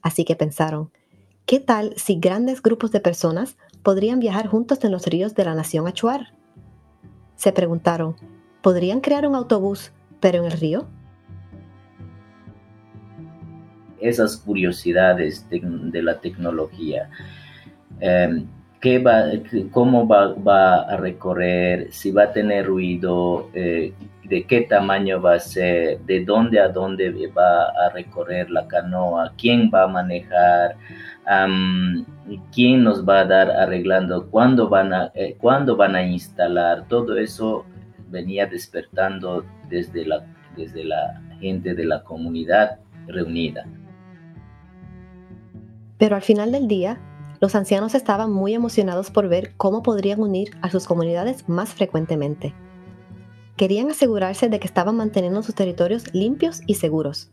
Así 0.02 0.26
que 0.26 0.36
pensaron, 0.36 0.90
¿Qué 1.46 1.58
tal 1.58 1.94
si 1.96 2.16
grandes 2.20 2.60
grupos 2.60 2.92
de 2.92 3.00
personas 3.00 3.56
podrían 3.82 4.20
viajar 4.20 4.46
juntos 4.46 4.84
en 4.84 4.92
los 4.92 5.06
ríos 5.06 5.34
de 5.34 5.46
la 5.46 5.54
nación 5.54 5.88
Achuar? 5.88 6.34
Se 7.34 7.50
preguntaron, 7.50 8.14
¿podrían 8.60 9.00
crear 9.00 9.26
un 9.26 9.34
autobús, 9.34 9.90
pero 10.20 10.40
en 10.40 10.44
el 10.44 10.52
río? 10.52 10.86
Esas 14.02 14.36
curiosidades 14.36 15.48
de, 15.48 16.02
la 16.02 16.20
tecnología. 16.20 17.08
Em, 18.00 18.46
¿qué 18.80 18.98
va, 18.98 19.24
¿Cómo 19.70 20.06
va, 20.06 20.82
a 20.82 20.96
recorrer? 20.96 21.92
¿Si 21.92 22.10
va 22.10 22.24
a 22.24 22.32
tener 22.32 22.66
ruido? 22.66 23.48
Eh, 23.54 23.92
¿De 24.24 24.44
qué 24.44 24.62
tamaño 24.62 25.20
va 25.20 25.34
a 25.34 25.40
ser? 25.40 26.00
¿De 26.00 26.24
dónde 26.24 26.60
a 26.60 26.68
dónde 26.68 27.10
va 27.36 27.64
a 27.64 27.90
recorrer 27.92 28.50
la 28.50 28.66
canoa? 28.66 29.32
¿Quién 29.36 29.70
va 29.72 29.84
a 29.84 29.88
manejar? 29.88 30.76
quién 32.52 32.82
nos 32.82 33.06
va 33.06 33.20
a 33.20 33.24
dar 33.24 33.50
arreglando, 33.52 34.28
cuándo 34.30 34.68
van 34.68 34.92
a, 34.92 35.12
eh, 35.14 35.36
instalar, 36.08 36.88
todo 36.88 37.16
eso 37.18 37.64
venía 38.08 38.46
despertando 38.46 39.44
desde 39.68 40.06
la 40.06 41.20
gente 41.40 41.74
de 41.74 41.84
la 41.84 42.02
comunidad 42.02 42.80
reunida. 43.06 43.64
Pero 45.98 46.16
al 46.16 46.22
final 46.22 46.50
del 46.50 46.66
día, 46.66 46.98
los 47.40 47.54
ancianos 47.54 47.94
estaban 47.94 48.30
muy 48.30 48.54
emocionados 48.54 49.10
por 49.10 49.28
ver 49.28 49.54
cómo 49.56 49.82
podrían 49.82 50.20
unir 50.20 50.56
a 50.62 50.70
sus 50.70 50.86
comunidades 50.86 51.48
más 51.48 51.70
frecuentemente. 51.70 52.54
Querían 53.56 53.90
asegurarse 53.90 54.48
de 54.48 54.60
que 54.60 54.66
estaban 54.66 54.96
manteniendo 54.96 55.42
sus 55.42 55.54
territorios 55.54 56.12
limpios 56.14 56.60
y 56.66 56.74
seguros 56.74 57.30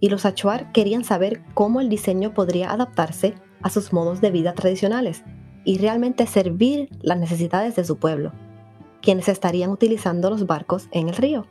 y 0.00 0.08
los 0.08 0.24
Achuar 0.24 0.72
querían 0.72 1.04
saber 1.04 1.42
cómo 1.54 1.80
el 1.80 1.88
diseño 1.88 2.32
podría 2.32 2.72
adaptarse 2.72 3.34
a 3.62 3.68
sus 3.68 3.92
modos 3.92 4.20
de 4.20 4.30
vida 4.30 4.54
tradicionales 4.54 5.22
y 5.64 5.78
realmente 5.78 6.26
servir 6.26 6.88
las 7.02 7.18
necesidades 7.18 7.76
de 7.76 7.84
su 7.84 7.98
pueblo, 7.98 8.32
quienes 9.02 9.28
estarían 9.28 9.70
utilizando 9.70 10.30
los 10.30 10.46
barcos 10.46 10.88
en 10.90 11.10
el 11.10 11.16
río. 11.16 11.46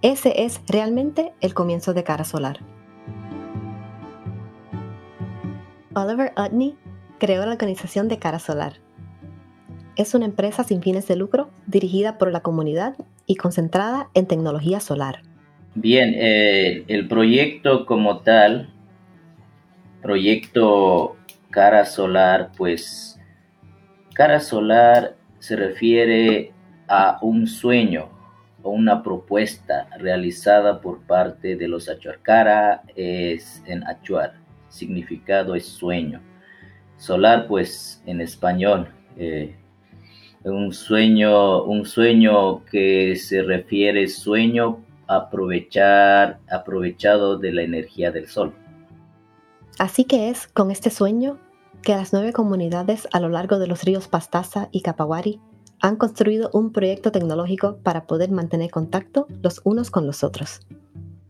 Ese 0.00 0.44
es 0.44 0.60
realmente 0.68 1.34
el 1.40 1.52
comienzo 1.52 1.92
de 1.92 2.04
Cara 2.04 2.24
Solar. 2.24 2.60
Oliver 5.94 6.32
Utney 6.36 6.78
creó 7.18 7.44
la 7.44 7.52
organización 7.52 8.08
de 8.08 8.18
Cara 8.18 8.38
Solar. 8.38 8.74
Es 9.96 10.14
una 10.14 10.26
empresa 10.26 10.64
sin 10.64 10.82
fines 10.82 11.08
de 11.08 11.16
lucro 11.16 11.50
dirigida 11.66 12.18
por 12.18 12.30
la 12.30 12.40
comunidad 12.40 12.96
y 13.26 13.36
concentrada 13.36 14.10
en 14.14 14.26
tecnología 14.26 14.80
solar. 14.80 15.22
Bien, 15.74 16.14
eh, 16.14 16.84
el 16.88 17.08
proyecto 17.08 17.86
como 17.86 18.20
tal, 18.20 18.70
proyecto 20.02 21.16
Cara 21.50 21.84
Solar, 21.84 22.50
pues 22.56 23.18
Cara 24.14 24.40
Solar 24.40 25.16
se 25.38 25.56
refiere 25.56 26.52
a 26.88 27.18
un 27.22 27.46
sueño 27.46 28.08
o 28.62 28.70
una 28.70 29.02
propuesta 29.02 29.88
realizada 29.98 30.80
por 30.80 31.00
parte 31.02 31.56
de 31.56 31.68
los 31.68 31.88
Achuar. 31.88 32.20
Cara 32.22 32.82
es 32.94 33.62
en 33.66 33.86
Achuar, 33.86 34.34
significado 34.68 35.54
es 35.54 35.66
sueño. 35.66 36.20
Solar, 36.98 37.46
pues 37.46 38.02
en 38.06 38.20
español, 38.20 38.88
eh, 39.16 39.54
un 40.44 40.72
sueño, 40.72 41.64
un 41.64 41.84
sueño 41.84 42.64
que 42.64 43.16
se 43.16 43.42
refiere 43.42 44.08
sueño 44.08 44.78
aprovechar, 45.06 46.38
aprovechado 46.50 47.38
de 47.38 47.52
la 47.52 47.62
energía 47.62 48.10
del 48.10 48.28
sol. 48.28 48.54
Así 49.78 50.04
que 50.04 50.30
es 50.30 50.46
con 50.48 50.70
este 50.70 50.90
sueño 50.90 51.38
que 51.82 51.92
las 51.92 52.12
nueve 52.12 52.32
comunidades 52.32 53.06
a 53.12 53.20
lo 53.20 53.28
largo 53.28 53.58
de 53.58 53.66
los 53.66 53.84
ríos 53.84 54.08
Pastaza 54.08 54.68
y 54.72 54.80
Capaguari 54.80 55.40
han 55.80 55.96
construido 55.96 56.50
un 56.52 56.72
proyecto 56.72 57.12
tecnológico 57.12 57.76
para 57.82 58.06
poder 58.06 58.30
mantener 58.30 58.70
contacto 58.70 59.26
los 59.42 59.60
unos 59.64 59.90
con 59.90 60.06
los 60.06 60.24
otros. 60.24 60.60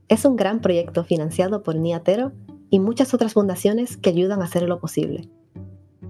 Es 0.09 0.25
un 0.25 0.37
gran 0.37 0.61
proyecto 0.61 1.05
financiado 1.05 1.63
por 1.63 1.75
Niatero 1.75 2.33
y 2.71 2.79
muchas 2.79 3.13
otras 3.13 3.33
fundaciones 3.33 3.97
que 3.97 4.11
ayudan 4.11 4.41
a 4.41 4.45
hacerlo 4.45 4.79
posible. 4.79 5.29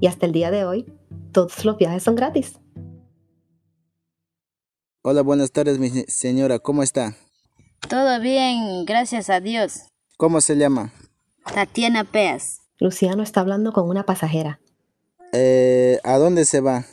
Y 0.01 0.07
hasta 0.07 0.27
el 0.27 0.33
día 0.33 0.51
de 0.51 0.65
hoy, 0.65 0.87
todos 1.33 1.65
los 1.65 1.77
viajes 1.79 2.03
son 2.03 2.15
gratis. 2.15 2.59
Hola, 5.03 5.23
buenas 5.23 5.53
tardes, 5.53 5.79
mi 5.79 5.89
señora, 6.09 6.59
¿cómo 6.59 6.83
está? 6.83 7.17
Todo 7.89 8.21
bien, 8.21 8.85
gracias 8.85 9.31
a 9.31 9.41
Dios. 9.41 9.83
¿Cómo 10.17 10.41
se 10.41 10.57
llama? 10.57 10.93
Tatiana 11.55 12.05
Peas. 12.05 12.63
Luciano 12.79 13.23
está 13.23 13.41
hablando 13.41 13.73
con 13.73 13.89
una 13.89 14.05
pasajera. 14.05 14.61
Eh, 15.33 15.99
¿A 16.05 16.19
dónde 16.19 16.45
se 16.45 16.61
va? 16.61 16.85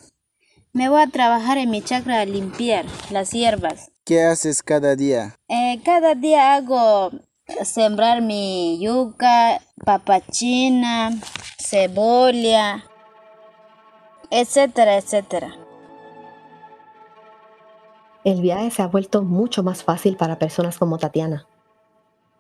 Me 0.72 0.90
voy 0.90 1.02
a 1.02 1.08
trabajar 1.08 1.58
en 1.58 1.70
mi 1.70 1.82
chacra 1.82 2.22
a 2.22 2.26
limpiar 2.26 2.86
las 3.10 3.32
hierbas. 3.32 3.92
¿Qué 4.06 4.22
haces 4.24 4.64
cada 4.64 4.96
día? 4.96 5.36
Eh, 5.48 5.82
cada 5.84 6.16
día 6.16 6.56
hago 6.56 7.12
sembrar 7.64 8.22
mi 8.22 8.80
yuca, 8.82 9.62
papachina, 9.86 11.12
cebolla, 11.60 12.86
etcétera, 14.34 14.98
etcétera. 14.98 15.56
El 18.24 18.42
viaje 18.42 18.72
se 18.72 18.82
ha 18.82 18.88
vuelto 18.88 19.22
mucho 19.22 19.62
más 19.62 19.84
fácil 19.84 20.18
para 20.18 20.40
personas 20.40 20.80
como 20.80 20.98
Tatiana. 20.98 21.48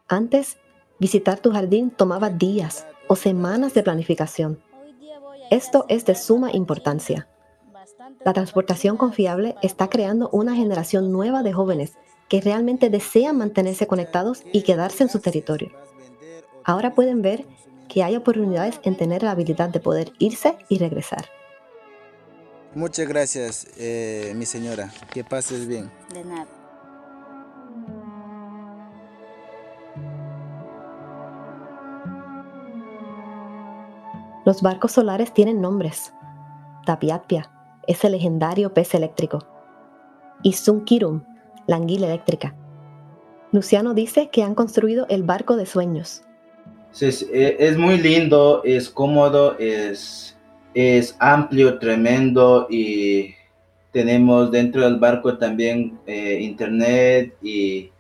Antes, 0.08 0.58
visitar 1.00 1.40
tu 1.40 1.52
jardín 1.52 1.92
tomaba 1.92 2.32
días 2.32 2.88
o 3.08 3.16
semanas 3.16 3.76
de 3.76 3.84
planificación. 3.84 4.60
Esto 5.52 5.86
es 5.88 6.06
de 6.06 6.16
suma 6.16 6.52
importancia. 6.52 7.28
La 8.26 8.34
transportación 8.34 8.98
confiable 8.98 9.56
está 9.62 9.88
creando 9.88 10.30
una 10.32 10.56
generación 10.56 11.12
nueva 11.12 11.44
de 11.44 11.54
jóvenes 11.54 11.94
que 12.28 12.42
realmente 12.42 12.90
desean 12.90 13.38
mantenerse 13.38 13.86
conectados 13.86 14.42
y 14.52 14.64
quedarse 14.64 15.04
en 15.04 15.10
su 15.10 15.20
territorio. 15.20 15.70
Ahora 16.64 16.96
pueden 16.96 17.22
ver 17.22 17.46
que 17.88 18.02
hay 18.02 18.16
oportunidades 18.16 18.80
en 18.82 18.98
tener 18.98 19.22
la 19.22 19.32
habilidad 19.32 19.70
de 19.70 19.80
poder 19.80 20.14
irse 20.18 20.58
y 20.70 20.80
regresar. 20.80 21.26
Muchas 22.76 23.08
gracias, 23.08 23.68
eh, 23.78 24.34
mi 24.36 24.46
señora. 24.46 24.92
Que 25.12 25.24
pases 25.24 25.68
bien. 25.68 25.92
De 26.12 26.24
nada. 26.24 26.48
Los 34.46 34.62
barcos 34.62 34.92
solares 34.92 35.34
tienen 35.34 35.62
nombres. 35.62 36.12
Tapiapia, 36.86 37.50
ese 37.88 38.10
legendario 38.10 38.74
pez 38.74 38.94
eléctrico, 38.94 39.40
y 40.42 40.54
Sunkirum, 40.54 41.24
la 41.68 41.78
anguila 41.78 42.08
eléctrica. 42.08 42.56
Luciano 43.52 43.94
dice 43.94 44.30
que 44.30 44.44
han 44.44 44.56
construido 44.56 45.06
el 45.10 45.24
barco 45.24 45.56
de 45.56 45.66
sueños. 45.66 46.24
Es, 47.00 47.26
es 47.32 47.78
muy 47.78 47.98
lindo, 47.98 48.64
es 48.66 48.90
cómodo, 48.90 49.58
es, 49.60 50.33
es 50.74 51.16
amplio, 51.20 51.78
tremendo 51.80 52.68
y 52.70 53.36
tenemos 53.92 54.52
dentro 54.52 54.82
del 54.82 54.98
barco 54.98 55.38
también 55.38 56.00
eh, 56.08 56.40
internet 56.42 57.36
y 57.42 57.92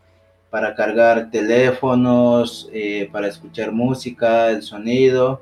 para 0.49 0.75
cargar 0.75 1.31
teléfonos, 1.31 2.69
eh, 2.73 3.09
para 3.11 3.27
escuchar 3.27 3.71
música, 3.71 4.49
el 4.49 4.61
sonido. 4.61 5.41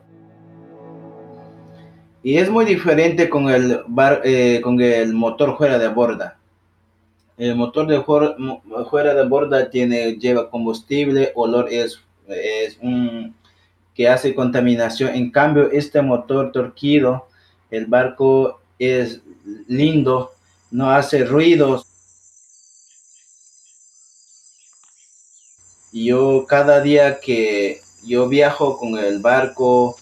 Y 2.23 2.37
es 2.37 2.49
muy 2.49 2.65
diferente 2.65 3.29
con 3.29 3.49
el, 3.49 3.81
bar, 3.87 4.21
eh, 4.23 4.61
con 4.61 4.79
el 4.79 5.13
motor 5.13 5.57
fuera 5.57 5.77
de 5.79 5.87
borda. 5.87 6.37
El 7.37 7.55
motor 7.55 7.87
de 7.87 8.01
fuera 8.01 9.13
de 9.13 9.25
borda 9.27 9.69
tiene, 9.69 10.13
lleva 10.17 10.49
combustible, 10.49 11.31
olor 11.35 11.67
es, 11.71 11.99
es 12.27 12.77
un 12.81 13.35
que 13.95 14.09
hace 14.09 14.35
contaminación. 14.35 15.15
En 15.15 15.31
cambio, 15.31 15.71
este 15.71 16.01
motor 16.01 16.51
torquido, 16.51 17.27
el 17.69 17.85
barco 17.85 18.59
es 18.79 19.21
lindo, 19.67 20.31
no 20.71 20.91
hace 20.91 21.25
ruidos. 21.25 21.85
Yo 25.93 26.45
cada 26.47 26.81
día 26.81 27.19
que 27.19 27.81
yo 28.03 28.27
viajo 28.27 28.77
con 28.77 28.97
el 28.97 29.19
barco 29.19 29.97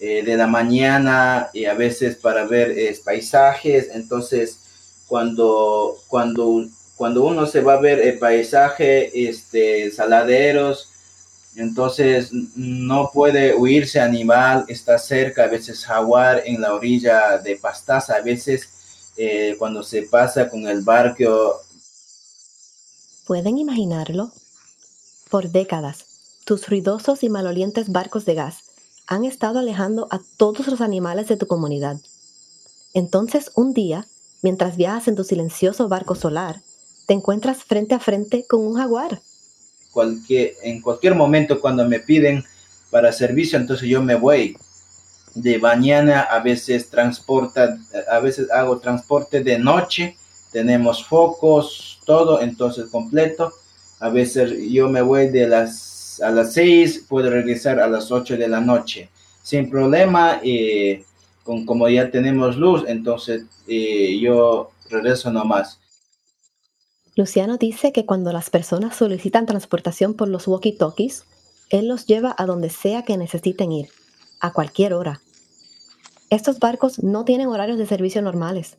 eh, 0.00 0.22
de 0.24 0.36
la 0.36 0.46
mañana 0.46 1.50
y 1.52 1.66
a 1.66 1.74
veces 1.74 2.16
para 2.16 2.44
ver 2.44 2.74
paisajes, 3.04 3.90
entonces 3.94 5.04
cuando, 5.06 5.96
cuando, 6.08 6.66
cuando 6.96 7.24
uno 7.24 7.46
se 7.46 7.60
va 7.60 7.74
a 7.74 7.80
ver 7.80 8.00
el 8.00 8.18
paisaje, 8.18 9.28
este, 9.28 9.90
saladeros, 9.90 10.93
entonces 11.56 12.30
no 12.32 13.10
puede 13.12 13.54
huirse 13.54 14.00
animal, 14.00 14.64
está 14.68 14.98
cerca, 14.98 15.44
a 15.44 15.48
veces 15.48 15.84
jaguar 15.84 16.42
en 16.44 16.60
la 16.60 16.74
orilla 16.74 17.38
de 17.38 17.56
pastaza, 17.56 18.16
a 18.16 18.20
veces 18.20 19.12
eh, 19.16 19.54
cuando 19.58 19.82
se 19.82 20.02
pasa 20.02 20.48
con 20.48 20.66
el 20.66 20.82
barco. 20.82 21.60
¿Pueden 23.26 23.58
imaginarlo? 23.58 24.32
Por 25.30 25.50
décadas, 25.50 26.04
tus 26.44 26.68
ruidosos 26.68 27.22
y 27.22 27.28
malolientes 27.28 27.90
barcos 27.90 28.24
de 28.24 28.34
gas 28.34 28.64
han 29.06 29.24
estado 29.24 29.58
alejando 29.58 30.08
a 30.10 30.20
todos 30.36 30.66
los 30.66 30.80
animales 30.80 31.28
de 31.28 31.36
tu 31.36 31.46
comunidad. 31.46 31.98
Entonces, 32.94 33.50
un 33.54 33.74
día, 33.74 34.06
mientras 34.42 34.76
viajas 34.76 35.08
en 35.08 35.16
tu 35.16 35.24
silencioso 35.24 35.88
barco 35.88 36.14
solar, 36.14 36.62
te 37.06 37.14
encuentras 37.14 37.64
frente 37.64 37.94
a 37.94 38.00
frente 38.00 38.46
con 38.46 38.60
un 38.60 38.76
jaguar. 38.76 39.20
Cualquier, 39.94 40.52
en 40.62 40.82
cualquier 40.82 41.14
momento 41.14 41.60
cuando 41.60 41.88
me 41.88 42.00
piden 42.00 42.44
para 42.90 43.12
servicio, 43.12 43.58
entonces 43.58 43.88
yo 43.88 44.02
me 44.02 44.16
voy 44.16 44.56
de 45.34 45.58
mañana, 45.58 46.20
a 46.20 46.40
veces 46.40 46.90
transporta, 46.90 47.78
a 48.10 48.18
veces 48.18 48.50
hago 48.50 48.78
transporte 48.78 49.42
de 49.42 49.58
noche, 49.58 50.16
tenemos 50.52 51.04
focos, 51.04 52.00
todo 52.04 52.42
entonces 52.42 52.86
completo. 52.90 53.52
A 54.00 54.10
veces 54.10 54.52
yo 54.70 54.88
me 54.88 55.00
voy 55.00 55.28
de 55.28 55.48
las 55.48 56.20
a 56.22 56.30
las 56.30 56.52
6, 56.52 57.06
puedo 57.08 57.30
regresar 57.30 57.80
a 57.80 57.88
las 57.88 58.12
8 58.12 58.36
de 58.36 58.48
la 58.48 58.60
noche 58.60 59.08
sin 59.42 59.70
problema. 59.70 60.40
y 60.42 61.04
con, 61.42 61.66
como 61.66 61.88
ya 61.88 62.10
tenemos 62.10 62.56
luz, 62.56 62.84
entonces 62.86 63.44
yo 63.66 64.70
regreso 64.88 65.30
nomás. 65.30 65.78
Luciano 67.16 67.58
dice 67.58 67.92
que 67.92 68.06
cuando 68.06 68.32
las 68.32 68.50
personas 68.50 68.96
solicitan 68.96 69.46
transportación 69.46 70.14
por 70.14 70.28
los 70.28 70.48
walkie-talkies, 70.48 71.24
él 71.70 71.86
los 71.86 72.06
lleva 72.06 72.34
a 72.36 72.46
donde 72.46 72.70
sea 72.70 73.02
que 73.02 73.16
necesiten 73.16 73.70
ir, 73.70 73.88
a 74.40 74.52
cualquier 74.52 74.94
hora. 74.94 75.20
Estos 76.30 76.58
barcos 76.58 77.02
no 77.02 77.24
tienen 77.24 77.46
horarios 77.46 77.78
de 77.78 77.86
servicio 77.86 78.20
normales, 78.20 78.76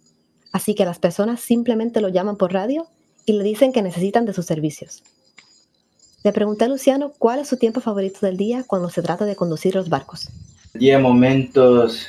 así 0.51 0.75
que 0.75 0.83
las 0.83 0.99
personas 0.99 1.39
simplemente 1.39 2.01
lo 2.01 2.09
llaman 2.09 2.35
por 2.35 2.51
radio 2.51 2.87
y 3.25 3.33
le 3.33 3.43
dicen 3.43 3.71
que 3.71 3.81
necesitan 3.81 4.25
de 4.25 4.33
sus 4.33 4.45
servicios. 4.45 5.03
Le 6.23 6.33
pregunté 6.33 6.65
a 6.65 6.67
Luciano 6.67 7.13
cuál 7.17 7.39
es 7.39 7.47
su 7.47 7.57
tiempo 7.57 7.79
favorito 7.81 8.19
del 8.25 8.35
día 8.35 8.63
cuando 8.65 8.89
se 8.89 9.01
trata 9.01 9.25
de 9.25 9.35
conducir 9.35 9.75
los 9.75 9.89
barcos. 9.89 10.29
El 10.73 10.81
día 10.81 10.99
momentos 10.99 12.07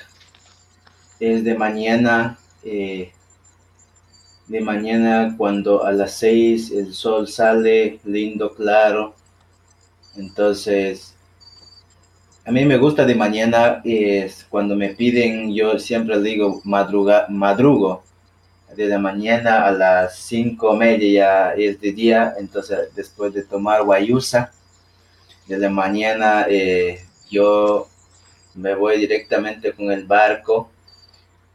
es 1.21 1.45
de 1.45 1.55
mañana, 1.55 2.39
eh, 2.65 3.12
de 4.48 4.61
mañana 4.61 5.35
cuando 5.37 5.85
a 5.85 5.92
las 5.92 6.12
seis 6.12 6.70
el 6.70 6.94
sol 6.94 7.28
sale 7.28 8.00
lindo, 8.04 8.54
claro. 8.54 9.14
Entonces 10.16 11.16
a 12.46 12.52
mí 12.52 12.64
me 12.64 12.78
gusta 12.78 13.04
de 13.04 13.16
mañana, 13.16 13.80
es 13.85 14.46
cuando 14.48 14.76
me 14.76 14.90
piden, 14.90 15.52
yo 15.52 15.80
siempre 15.80 16.20
digo 16.22 16.61
madruga, 16.62 17.26
madrugo. 17.28 18.04
De 18.76 18.87
la 18.87 19.00
mañana 19.00 19.66
a 19.66 19.72
las 19.72 20.16
cinco 20.20 20.76
media 20.76 21.54
ya 21.56 21.61
es 21.61 21.80
de 21.80 21.92
día, 21.92 22.35
entonces 22.38 22.94
después 22.94 23.35
de 23.35 23.42
tomar 23.42 23.82
guayusa, 23.82 24.52
de 25.48 25.59
la 25.59 25.70
mañana 25.70 26.46
eh, 26.48 27.00
yo 27.28 27.88
me 28.54 28.76
voy 28.76 28.98
directamente 28.98 29.72
con 29.72 29.90
el 29.90 30.04
barco. 30.04 30.70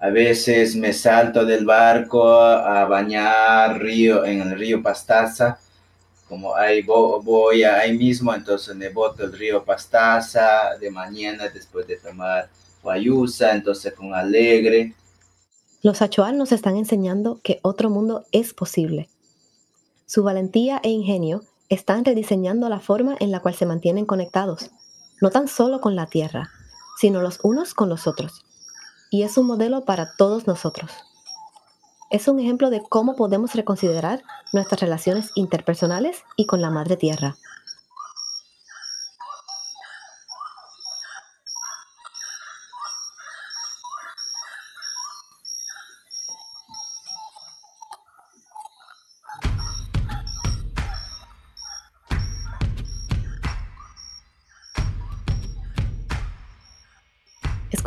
A 0.02 0.10
veces 0.10 0.76
me 0.76 0.92
salto 0.94 1.46
del 1.46 1.66
barco 1.66 2.28
a 2.28 2.86
bañar 2.86 3.80
río 3.80 4.26
en 4.26 4.42
el 4.42 4.58
río 4.58 4.82
Pastaza 4.82 5.60
como 6.32 6.56
ahí 6.56 6.82
voy 6.82 7.64
ahí 7.64 7.98
mismo, 7.98 8.34
entonces 8.34 8.74
me 8.74 8.88
boto 8.88 9.26
el 9.26 9.34
río 9.34 9.66
Pastaza 9.66 10.78
de 10.80 10.90
mañana 10.90 11.50
después 11.50 11.86
de 11.88 11.98
tomar 11.98 12.50
guayusa, 12.82 13.52
entonces 13.52 13.94
con 13.94 14.16
alegre. 14.16 14.96
Los 15.82 16.02
Achual 16.02 16.38
nos 16.38 16.54
están 16.54 16.78
enseñando 16.78 17.42
que 17.44 17.60
otro 17.64 17.90
mundo 17.90 18.24
es 18.32 18.54
posible. 18.54 19.10
Su 20.06 20.24
valentía 20.24 20.80
e 20.84 20.90
ingenio 20.90 21.44
están 21.68 22.06
rediseñando 22.06 22.70
la 22.70 22.80
forma 22.80 23.18
en 23.20 23.30
la 23.30 23.42
cual 23.42 23.56
se 23.56 23.66
mantienen 23.66 24.06
conectados, 24.06 24.72
no 25.20 25.32
tan 25.32 25.50
solo 25.50 25.82
con 25.82 25.98
la 25.98 26.06
Tierra, 26.06 26.50
sino 26.98 27.22
los 27.22 27.42
unos 27.44 27.74
con 27.74 27.90
los 27.90 28.08
otros. 28.08 28.46
Y 29.12 29.22
es 29.22 29.38
un 29.38 29.46
modelo 29.46 29.86
para 29.86 30.16
todos 30.18 30.48
nosotros 30.48 30.90
es 32.12 32.28
un 32.28 32.40
ejemplo 32.40 32.70
de 32.70 32.84
cómo 32.84 33.16
podemos 33.16 33.56
reconsiderar 33.56 34.22
nuestras 34.52 34.82
relaciones 34.82 35.32
interpersonales 35.36 36.24
y 36.36 36.46
con 36.46 36.62
la 36.62 36.70
Madre 36.70 36.98
Tierra. 36.98 37.38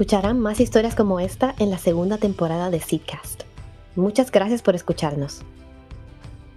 Escucharán 0.04 0.38
más 0.38 0.60
historias 0.60 0.94
como 0.94 1.18
esta 1.18 1.54
en 1.58 1.70
la 1.70 1.78
segunda 1.78 2.18
temporada 2.18 2.68
de 2.68 2.78
Seedcast. 2.78 3.44
Muchas 3.96 4.30
gracias 4.30 4.60
por 4.60 4.74
escucharnos. 4.74 5.40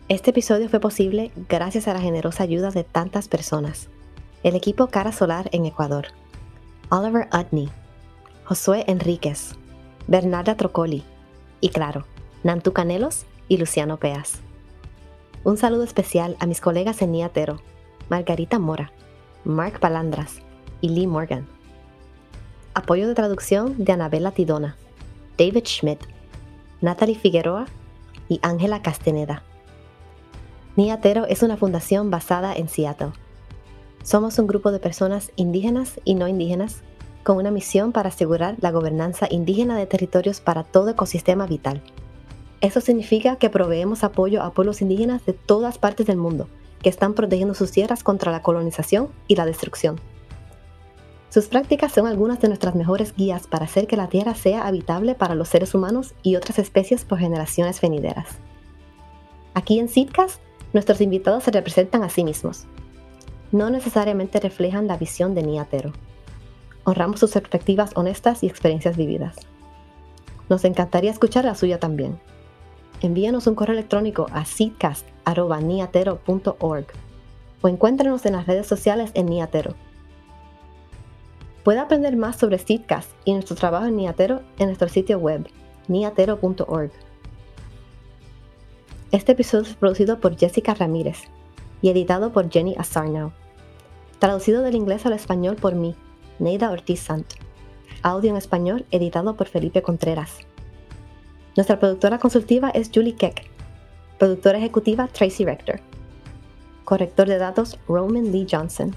Este 0.09 0.31
episodio 0.31 0.67
fue 0.67 0.81
posible 0.81 1.31
gracias 1.47 1.87
a 1.87 1.93
la 1.93 2.01
generosa 2.01 2.43
ayuda 2.43 2.71
de 2.71 2.83
tantas 2.83 3.29
personas. 3.29 3.87
El 4.43 4.57
equipo 4.57 4.87
Cara 4.87 5.13
Solar 5.13 5.47
en 5.53 5.65
Ecuador, 5.65 6.07
Oliver 6.89 7.29
Utney, 7.31 7.69
Josué 8.43 8.83
Enríquez, 8.85 9.55
Bernarda 10.07 10.57
Trocoli 10.57 11.05
y 11.61 11.69
claro, 11.69 12.05
Nantu 12.43 12.73
Canelos 12.73 13.25
y 13.47 13.55
Luciano 13.55 13.95
Peas. 13.95 14.41
Un 15.45 15.55
saludo 15.55 15.83
especial 15.83 16.35
a 16.41 16.47
mis 16.47 16.59
colegas 16.59 17.01
en 17.01 17.13
Niatero, 17.13 17.61
Margarita 18.09 18.59
Mora, 18.59 18.91
Mark 19.45 19.79
Palandras 19.79 20.41
y 20.81 20.89
Lee 20.89 21.07
Morgan. 21.07 21.56
Apoyo 22.77 23.07
de 23.07 23.15
traducción 23.15 23.73
de 23.83 23.91
Anabela 23.91 24.29
Tidona, 24.29 24.77
David 25.35 25.65
Schmidt 25.65 25.99
Natalie 26.79 27.15
Figueroa 27.15 27.65
y 28.29 28.39
Ángela 28.43 28.83
Casteneda. 28.83 29.41
Niatero 30.75 31.25
es 31.25 31.41
una 31.41 31.57
fundación 31.57 32.11
basada 32.11 32.53
en 32.53 32.69
Seattle. 32.69 33.13
Somos 34.03 34.37
un 34.37 34.45
grupo 34.45 34.71
de 34.71 34.77
personas 34.77 35.31
indígenas 35.37 35.99
y 36.03 36.13
no 36.13 36.27
indígenas 36.27 36.83
con 37.23 37.37
una 37.37 37.49
misión 37.49 37.93
para 37.93 38.09
asegurar 38.09 38.57
la 38.61 38.69
gobernanza 38.69 39.27
indígena 39.27 39.75
de 39.75 39.87
territorios 39.87 40.39
para 40.39 40.63
todo 40.63 40.91
ecosistema 40.91 41.47
vital. 41.47 41.81
Eso 42.61 42.79
significa 42.79 43.37
que 43.37 43.49
proveemos 43.49 44.03
apoyo 44.03 44.43
a 44.43 44.53
pueblos 44.53 44.83
indígenas 44.83 45.25
de 45.25 45.33
todas 45.33 45.79
partes 45.79 46.05
del 46.05 46.17
mundo 46.17 46.47
que 46.83 46.89
están 46.89 47.15
protegiendo 47.15 47.55
sus 47.55 47.71
tierras 47.71 48.03
contra 48.03 48.31
la 48.31 48.43
colonización 48.43 49.09
y 49.27 49.35
la 49.35 49.47
destrucción. 49.47 49.99
Sus 51.29 51.47
prácticas 51.47 51.91
son 51.91 52.07
algunas 52.07 52.39
de 52.39 52.47
nuestras 52.47 52.75
mejores 52.75 53.13
guías 53.15 53.47
para 53.47 53.65
hacer 53.65 53.87
que 53.87 53.97
la 53.97 54.07
Tierra 54.07 54.33
sea 54.33 54.65
habitable 54.65 55.13
para 55.13 55.35
los 55.35 55.49
seres 55.49 55.75
humanos 55.75 56.13
y 56.23 56.37
otras 56.37 56.57
especies 56.57 57.03
por 57.03 57.19
generaciones 57.19 57.81
venideras. 57.81 58.37
Aquí 59.53 59.77
en 59.79 59.89
Seedcast, 59.89 60.39
nuestros 60.71 61.01
invitados 61.01 61.43
se 61.43 61.51
representan 61.51 62.03
a 62.03 62.09
sí 62.09 62.23
mismos. 62.23 62.65
No 63.51 63.69
necesariamente 63.69 64.39
reflejan 64.39 64.87
la 64.87 64.95
visión 64.97 65.35
de 65.35 65.43
Niatero. 65.43 65.91
Honramos 66.85 67.19
sus 67.19 67.31
perspectivas 67.31 67.91
honestas 67.95 68.43
y 68.43 68.47
experiencias 68.47 68.95
vividas. 68.95 69.35
Nos 70.49 70.63
encantaría 70.63 71.11
escuchar 71.11 71.43
la 71.43 71.55
suya 71.55 71.77
también. 71.79 72.17
Envíenos 73.01 73.47
un 73.47 73.55
correo 73.55 73.73
electrónico 73.73 74.27
a 74.31 74.45
seedcast.niatero.org 74.45 76.85
o 77.61 77.67
encuéntrenos 77.67 78.25
en 78.25 78.31
las 78.33 78.47
redes 78.47 78.67
sociales 78.67 79.11
en 79.13 79.27
Niatero. 79.27 79.75
Puede 81.67 81.79
aprender 81.79 82.15
más 82.15 82.37
sobre 82.37 82.59
Seedcast 82.59 83.11
y 83.25 83.33
nuestro 83.33 83.57
trabajo 83.57 83.87
en 83.87 83.97
Niatero 83.97 84.41
en 84.57 84.67
nuestro 84.67 84.87
sitio 84.87 85.19
web, 85.19 85.49
niatero.org. 85.89 86.91
Este 89.11 89.33
episodio 89.33 89.65
es 89.65 89.75
producido 89.75 90.21
por 90.21 90.37
Jessica 90.37 90.73
Ramírez 90.75 91.23
y 91.81 91.89
editado 91.89 92.31
por 92.31 92.49
Jenny 92.49 92.73
Asarnow. 92.77 93.33
Traducido 94.17 94.61
del 94.61 94.75
inglés 94.75 95.05
al 95.05 95.11
español 95.11 95.57
por 95.57 95.75
mí, 95.75 95.93
Neida 96.39 96.71
Ortiz 96.71 97.01
Sant. 97.01 97.33
Audio 98.01 98.29
en 98.29 98.37
español 98.37 98.85
editado 98.91 99.35
por 99.35 99.47
Felipe 99.47 99.81
Contreras. 99.81 100.37
Nuestra 101.57 101.81
productora 101.81 102.17
consultiva 102.17 102.69
es 102.69 102.89
Julie 102.95 103.15
Keck. 103.15 103.43
Productora 104.19 104.57
ejecutiva 104.57 105.09
Tracy 105.09 105.43
Rector. 105.43 105.81
Corrector 106.85 107.27
de 107.27 107.37
datos 107.39 107.77
Roman 107.89 108.31
Lee 108.31 108.47
Johnson. 108.49 108.95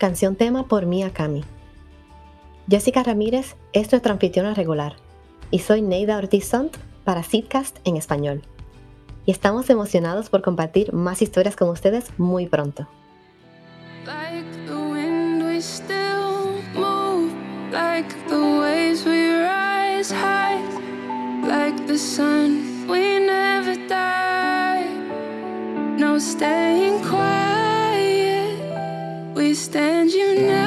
Canción 0.00 0.34
tema 0.34 0.66
por 0.66 0.86
Mia 0.86 1.12
Kami. 1.12 1.44
Jessica 2.70 3.02
Ramírez 3.02 3.56
es 3.74 3.92
nuestra 3.92 4.14
anfitriona 4.14 4.54
regular 4.54 4.94
y 5.50 5.58
soy 5.58 5.82
Neida 5.82 6.16
Ortiz 6.16 6.46
Sant 6.46 6.74
para 7.04 7.22
Seedcast 7.22 7.76
en 7.84 7.98
español. 7.98 8.40
Y 9.26 9.30
estamos 9.30 9.68
emocionados 9.68 10.30
por 10.30 10.40
compartir 10.40 10.94
más 10.94 11.20
historias 11.20 11.54
con 11.54 11.68
ustedes 11.68 12.06
muy 12.16 12.46
pronto. 12.46 12.88
Like 21.42 21.86
the 21.86 21.96
understand 29.72 30.10
you 30.10 30.46
now. 30.48 30.59